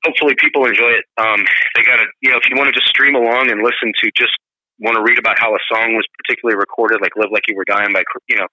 hopefully, 0.03 0.35
people 0.37 0.65
enjoy 0.65 0.91
it. 0.97 1.05
Um, 1.17 1.45
they 1.75 1.83
got 1.83 1.97
to, 1.97 2.07
you 2.21 2.31
know, 2.31 2.37
if 2.37 2.49
you 2.49 2.55
want 2.57 2.67
to 2.67 2.75
just 2.75 2.89
stream 2.89 3.15
along 3.15 3.51
and 3.51 3.61
listen 3.61 3.93
to 4.03 4.11
just 4.17 4.35
want 4.79 4.95
to 4.95 5.03
read 5.03 5.19
about 5.19 5.37
how 5.39 5.53
a 5.53 5.61
song 5.71 5.95
was 5.95 6.07
particularly 6.23 6.57
recorded, 6.57 6.99
like 7.01 7.15
"Live 7.15 7.31
Like 7.31 7.43
You 7.47 7.55
Were 7.55 7.67
Dying" 7.67 7.91
by 7.93 8.03
you 8.27 8.37
know 8.37 8.47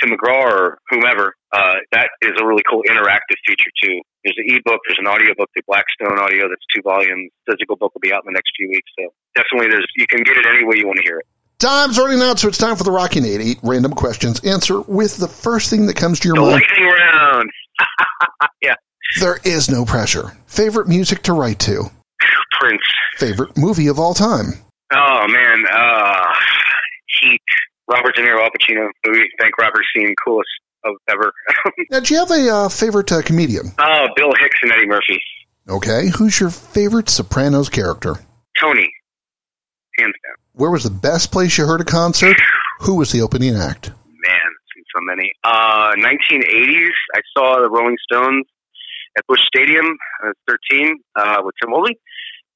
Tim 0.00 0.16
McGraw 0.16 0.44
or 0.44 0.78
whomever, 0.90 1.34
uh, 1.52 1.76
that 1.92 2.08
is 2.22 2.32
a 2.40 2.46
really 2.46 2.62
cool 2.68 2.82
interactive 2.88 3.38
feature 3.46 3.70
too. 3.82 4.00
There's 4.24 4.38
an 4.38 4.56
ebook, 4.56 4.80
there's 4.88 4.98
an 4.98 5.06
audiobook 5.06 5.50
the 5.54 5.62
Blackstone 5.66 6.18
Audio 6.18 6.48
that's 6.48 6.64
two 6.74 6.82
volumes. 6.82 7.30
Physical 7.46 7.76
book 7.76 7.94
will 7.94 8.00
be 8.00 8.12
out 8.12 8.22
in 8.26 8.32
the 8.32 8.36
next 8.36 8.52
few 8.56 8.68
weeks, 8.68 8.90
so 8.98 9.12
definitely 9.34 9.68
there's 9.70 9.86
you 9.96 10.06
can 10.06 10.22
get 10.22 10.36
it 10.36 10.46
any 10.46 10.64
way 10.64 10.76
you 10.76 10.86
want 10.86 10.98
to 10.98 11.04
hear 11.04 11.18
it. 11.18 11.26
Time's 11.58 11.98
running 11.98 12.20
out, 12.20 12.38
so 12.38 12.48
it's 12.48 12.58
time 12.58 12.76
for 12.76 12.84
the 12.84 12.90
Rocky 12.90 13.20
Nate. 13.20 13.40
Eight 13.40 13.58
random 13.62 13.92
questions. 13.92 14.40
Answer 14.40 14.80
with 14.82 15.16
the 15.16 15.28
first 15.28 15.70
thing 15.70 15.86
that 15.86 15.96
comes 15.96 16.20
to 16.20 16.28
your 16.28 16.36
the 16.36 16.42
mind. 16.42 16.52
lightning 16.52 16.88
round. 16.88 17.50
yeah. 18.62 18.74
There 19.20 19.38
is 19.44 19.70
no 19.70 19.84
pressure. 19.84 20.32
Favorite 20.46 20.88
music 20.88 21.22
to 21.22 21.32
write 21.32 21.60
to? 21.60 21.84
Prince. 22.60 22.82
Favorite 23.16 23.56
movie 23.56 23.86
of 23.86 23.98
all 23.98 24.14
time? 24.14 24.54
Oh 24.94 25.26
man, 25.28 25.64
uh, 25.72 26.24
Heat. 27.20 27.40
Robert 27.90 28.14
De 28.16 28.22
Niro, 28.22 28.40
Al 28.40 28.48
Pacino. 28.50 28.88
We 29.06 29.30
thank 29.38 29.58
Robert 29.58 29.84
Scene, 29.94 30.14
coolest 30.24 30.48
of 30.84 30.94
ever. 31.08 31.32
Now, 31.90 32.00
do 32.00 32.14
you 32.14 32.20
have 32.20 32.30
a 32.30 32.48
uh, 32.50 32.68
favorite 32.68 33.10
uh, 33.12 33.22
comedian? 33.22 33.72
oh, 33.78 34.06
Bill 34.16 34.32
Hicks 34.38 34.58
and 34.62 34.72
Eddie 34.72 34.86
Murphy. 34.86 35.20
Okay. 35.68 36.08
Who's 36.08 36.38
your 36.38 36.50
favorite 36.50 37.08
Sopranos 37.08 37.68
character? 37.68 38.14
Tony. 38.60 38.90
Hands 39.98 40.12
down. 40.12 40.36
Where 40.52 40.70
was 40.70 40.84
the 40.84 40.90
best 40.90 41.32
place 41.32 41.56
you 41.58 41.66
heard 41.66 41.80
a 41.80 41.84
concert? 41.84 42.36
Who 42.80 42.96
was 42.96 43.12
the 43.12 43.22
opening 43.22 43.56
act? 43.56 43.88
Man, 43.88 44.50
seen 44.74 44.84
so 44.94 45.00
many. 45.02 45.32
Uh, 45.42 45.92
1980s, 45.96 46.90
I 47.14 47.20
saw 47.36 47.60
the 47.60 47.70
Rolling 47.70 47.96
Stones 48.10 48.44
at 49.16 49.26
Busch 49.26 49.40
Stadium. 49.46 49.96
I 50.22 50.26
was 50.26 50.58
13 50.70 50.96
uh, 51.16 51.42
with 51.44 51.54
Tim 51.62 51.70
Woolley. 51.72 51.98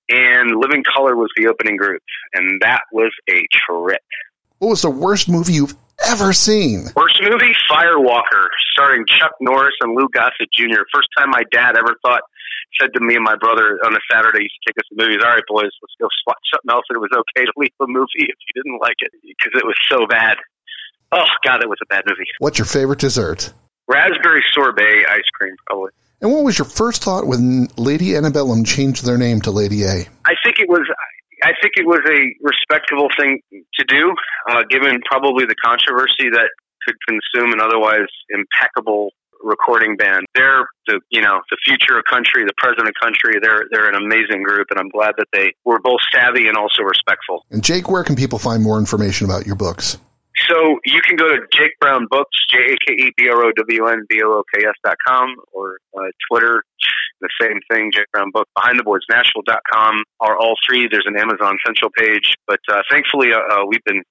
And 0.09 0.57
Living 0.57 0.83
Colour 0.85 1.17
was 1.17 1.31
the 1.37 1.49
opening 1.49 1.77
group. 1.77 2.03
And 2.35 2.61
that 2.63 2.83
was 2.93 3.13
a 3.29 3.47
trip. 3.53 4.03
What 4.59 4.69
was 4.69 4.83
the 4.83 4.91
worst 4.91 5.29
movie 5.29 5.55
you've 5.55 5.77
ever 6.07 6.33
seen? 6.33 6.89
Worst 6.97 7.21
movie, 7.23 7.55
Firewalker, 7.71 8.49
starring 8.73 9.05
Chuck 9.07 9.33
Norris 9.41 9.75
and 9.81 9.95
Lou 9.95 10.09
Gossett 10.13 10.49
Jr. 10.57 10.83
First 10.93 11.09
time 11.17 11.31
my 11.31 11.43
dad 11.53 11.77
ever 11.77 11.95
thought, 12.03 12.23
said 12.81 12.91
to 12.95 13.01
me 13.01 13.15
and 13.15 13.25
my 13.25 13.37
brother 13.37 13.79
on 13.85 13.95
a 13.95 14.01
Saturday, 14.11 14.41
he 14.41 14.45
used 14.45 14.59
to 14.65 14.73
take 14.73 14.79
us 14.79 14.89
to 14.89 14.97
movies. 14.97 15.19
All 15.23 15.31
right, 15.31 15.43
boys, 15.49 15.71
let's 15.83 15.95
go 16.01 16.09
watch 16.27 16.39
something 16.53 16.71
else. 16.71 16.85
And 16.91 16.97
it 16.97 17.01
was 17.01 17.11
okay 17.13 17.45
to 17.45 17.53
leave 17.57 17.73
a 17.81 17.87
movie 17.87 18.27
if 18.27 18.39
you 18.49 18.63
didn't 18.63 18.81
like 18.81 18.97
it 19.01 19.13
because 19.23 19.53
it 19.55 19.65
was 19.65 19.77
so 19.89 20.07
bad. 20.07 20.37
Oh, 21.13 21.25
God, 21.45 21.63
that 21.63 21.69
was 21.69 21.79
a 21.83 21.87
bad 21.87 22.05
movie. 22.07 22.29
What's 22.39 22.59
your 22.59 22.67
favorite 22.67 22.99
dessert? 22.99 23.53
Raspberry 23.89 24.45
sorbet 24.53 25.07
ice 25.09 25.29
cream, 25.35 25.55
probably. 25.67 25.91
And 26.21 26.33
what 26.33 26.45
was 26.45 26.59
your 26.59 26.67
first 26.67 27.05
thought 27.05 27.27
when 27.27 27.69
Lady 27.77 28.17
Antebellum 28.17 28.65
changed 28.65 29.05
their 29.05 29.19
name 29.19 29.41
to 29.43 29.51
Lady 29.51 29.85
A? 29.85 30.09
I 30.27 30.35
think 30.45 30.59
it 30.59 30.69
was. 30.69 30.87
I 31.45 31.53
think 31.63 31.75
it 31.77 31.87
was 31.87 32.01
a 32.11 32.35
respectable 32.43 33.09
thing 33.17 33.41
to 33.53 33.85
do, 33.85 34.13
uh, 34.51 34.65
given 34.69 34.99
probably 35.09 35.45
the 35.45 35.55
controversy 35.65 36.31
that 36.33 36.51
could 36.85 36.97
consume 37.07 37.53
an 37.53 37.61
otherwise 37.61 38.09
impeccable 38.31 39.11
recording 39.41 39.97
band. 39.97 40.27
They're 40.35 40.67
the 40.89 41.01
you 41.11 41.21
know 41.21 41.41
the 41.51 41.57
future 41.65 41.97
of 41.97 42.05
country, 42.11 42.45
the 42.45 42.55
present 42.59 42.89
of 42.89 42.95
country. 43.01 43.35
They're 43.41 43.65
they're 43.71 43.89
an 43.89 43.95
amazing 43.95 44.43
group, 44.43 44.67
and 44.71 44.81
I'm 44.81 44.89
glad 44.89 45.15
that 45.19 45.29
they 45.33 45.53
were 45.65 45.79
both 45.81 46.01
savvy 46.13 46.49
and 46.49 46.57
also 46.57 46.83
respectful. 46.83 47.45
And 47.51 47.63
Jake, 47.63 47.89
where 47.89 48.03
can 48.03 48.17
people 48.17 48.41
find 48.41 48.63
more 48.63 48.79
information 48.79 49.27
about 49.27 49.47
your 49.47 49.57
books? 49.57 49.99
So 50.47 50.79
you 50.85 51.01
can 51.01 51.17
go 51.17 51.29
to 51.29 51.41
Jake 51.53 51.73
Brown 51.81 52.07
Books, 52.11 52.37
J 52.51 52.59
A 52.59 52.77
K 52.87 52.95
E 52.95 53.13
B 53.17 53.29
R 53.29 53.45
O 53.45 53.53
W 53.53 53.87
N 53.87 54.07
B 54.09 54.23
O 54.23 54.39
O 54.39 54.43
K 54.55 54.65
S 54.67 54.75
dot 54.85 54.97
com, 55.07 55.35
or 55.53 55.79
uh, 55.97 56.11
Twitter, 56.31 56.63
the 57.21 57.29
same 57.41 57.59
thing, 57.71 57.91
Jake 57.93 58.11
Brown 58.13 58.31
Book. 58.31 58.49
Behind 58.55 58.79
the 58.79 58.85
Boards 58.85 59.07
Nashville 59.11 59.43
dot 59.47 59.61
com 59.73 60.05
are 60.21 60.37
all 60.37 60.55
three. 60.67 60.89
There's 60.91 61.07
an 61.07 61.19
Amazon 61.19 61.57
Central 61.67 61.91
page, 61.97 62.35
but 62.47 62.61
uh, 62.71 62.83
thankfully 62.91 63.33
uh, 63.33 63.39
uh, 63.39 63.65
we've 63.67 63.85
been 63.85 64.03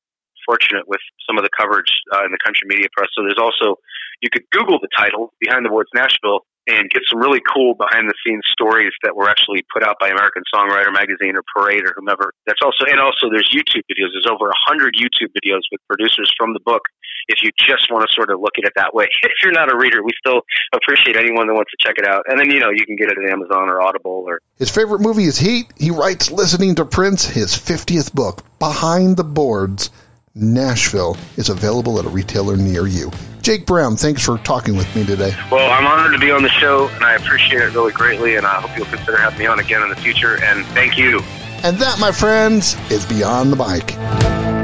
fortunate 0.47 0.87
with 0.87 1.03
some 1.27 1.35
of 1.35 1.43
the 1.43 1.51
coverage 1.51 1.91
uh, 2.15 2.23
in 2.23 2.31
the 2.31 2.39
country 2.39 2.63
media 2.65 2.87
press. 2.95 3.11
So 3.11 3.27
there's 3.27 3.37
also 3.37 3.75
you 4.23 4.29
could 4.31 4.47
Google 4.49 4.79
the 4.79 4.89
title 4.95 5.35
Behind 5.43 5.65
the 5.65 5.69
Boards 5.69 5.91
Nashville 5.93 6.47
and 6.67 6.89
get 6.91 7.01
some 7.07 7.19
really 7.19 7.39
cool 7.39 7.75
behind 7.75 8.09
the 8.09 8.17
scenes 8.21 8.43
stories 8.51 8.91
that 9.01 9.15
were 9.15 9.29
actually 9.29 9.63
put 9.71 9.83
out 9.83 9.95
by 9.99 10.09
American 10.09 10.43
Songwriter 10.53 10.91
Magazine 10.91 11.35
or 11.35 11.43
Parade 11.55 11.83
or 11.87 11.93
whomever. 11.95 12.33
That's 12.45 12.59
also 12.61 12.83
and 12.85 12.99
also 12.99 13.31
there's 13.31 13.47
YouTube 13.49 13.87
videos. 13.87 14.11
There's 14.11 14.27
over 14.29 14.49
a 14.49 14.59
hundred 14.67 14.95
YouTube 14.95 15.31
videos 15.31 15.63
with 15.71 15.79
producers 15.87 16.31
from 16.37 16.53
the 16.53 16.59
book. 16.59 16.83
If 17.29 17.43
you 17.43 17.51
just 17.57 17.91
want 17.91 18.07
to 18.07 18.13
sort 18.13 18.31
of 18.31 18.39
look 18.39 18.55
at 18.57 18.65
it 18.67 18.73
that 18.75 18.93
way, 18.93 19.07
if 19.23 19.31
you're 19.41 19.53
not 19.55 19.71
a 19.71 19.77
reader, 19.77 20.03
we 20.03 20.11
still 20.19 20.41
appreciate 20.73 21.15
anyone 21.15 21.47
that 21.47 21.53
wants 21.53 21.71
to 21.71 21.77
check 21.79 21.95
it 21.97 22.07
out. 22.07 22.23
And 22.27 22.39
then 22.39 22.51
you 22.51 22.59
know 22.59 22.69
you 22.69 22.85
can 22.85 22.95
get 22.95 23.09
it 23.09 23.17
at 23.17 23.31
Amazon 23.31 23.69
or 23.69 23.81
Audible 23.81 24.25
or 24.27 24.41
His 24.59 24.69
favorite 24.69 24.99
movie 24.99 25.23
is 25.23 25.39
Heat. 25.39 25.71
He 25.77 25.91
writes 25.91 26.31
listening 26.31 26.75
to 26.75 26.85
Prince. 26.85 27.25
His 27.25 27.53
50th 27.53 28.13
book, 28.13 28.43
Behind 28.59 29.15
the 29.15 29.23
Boards, 29.23 29.89
Nashville, 30.37 31.17
is 31.35 31.49
available 31.49 31.99
at 31.99 32.05
a 32.05 32.09
retailer 32.09 32.55
near 32.57 32.87
you. 32.87 33.11
Jake 33.41 33.65
Brown, 33.65 33.95
thanks 33.95 34.23
for 34.23 34.37
talking 34.39 34.75
with 34.75 34.93
me 34.95 35.05
today. 35.05 35.33
Well, 35.51 35.71
I'm 35.71 35.87
honored 35.87 36.13
to 36.13 36.19
be 36.19 36.31
on 36.31 36.43
the 36.43 36.49
show, 36.49 36.89
and 36.89 37.03
I 37.03 37.15
appreciate 37.15 37.61
it 37.61 37.73
really 37.73 37.93
greatly. 37.93 38.35
And 38.35 38.45
I 38.45 38.59
hope 38.59 38.75
you'll 38.77 38.87
consider 38.87 39.17
having 39.17 39.39
me 39.39 39.45
on 39.45 39.59
again 39.59 39.81
in 39.83 39.89
the 39.89 39.95
future. 39.95 40.43
And 40.43 40.65
thank 40.67 40.97
you. 40.97 41.21
And 41.63 41.77
that, 41.77 41.97
my 41.99 42.11
friends, 42.11 42.75
is 42.91 43.05
Beyond 43.05 43.53
the 43.53 43.55
Mic. 43.55 44.56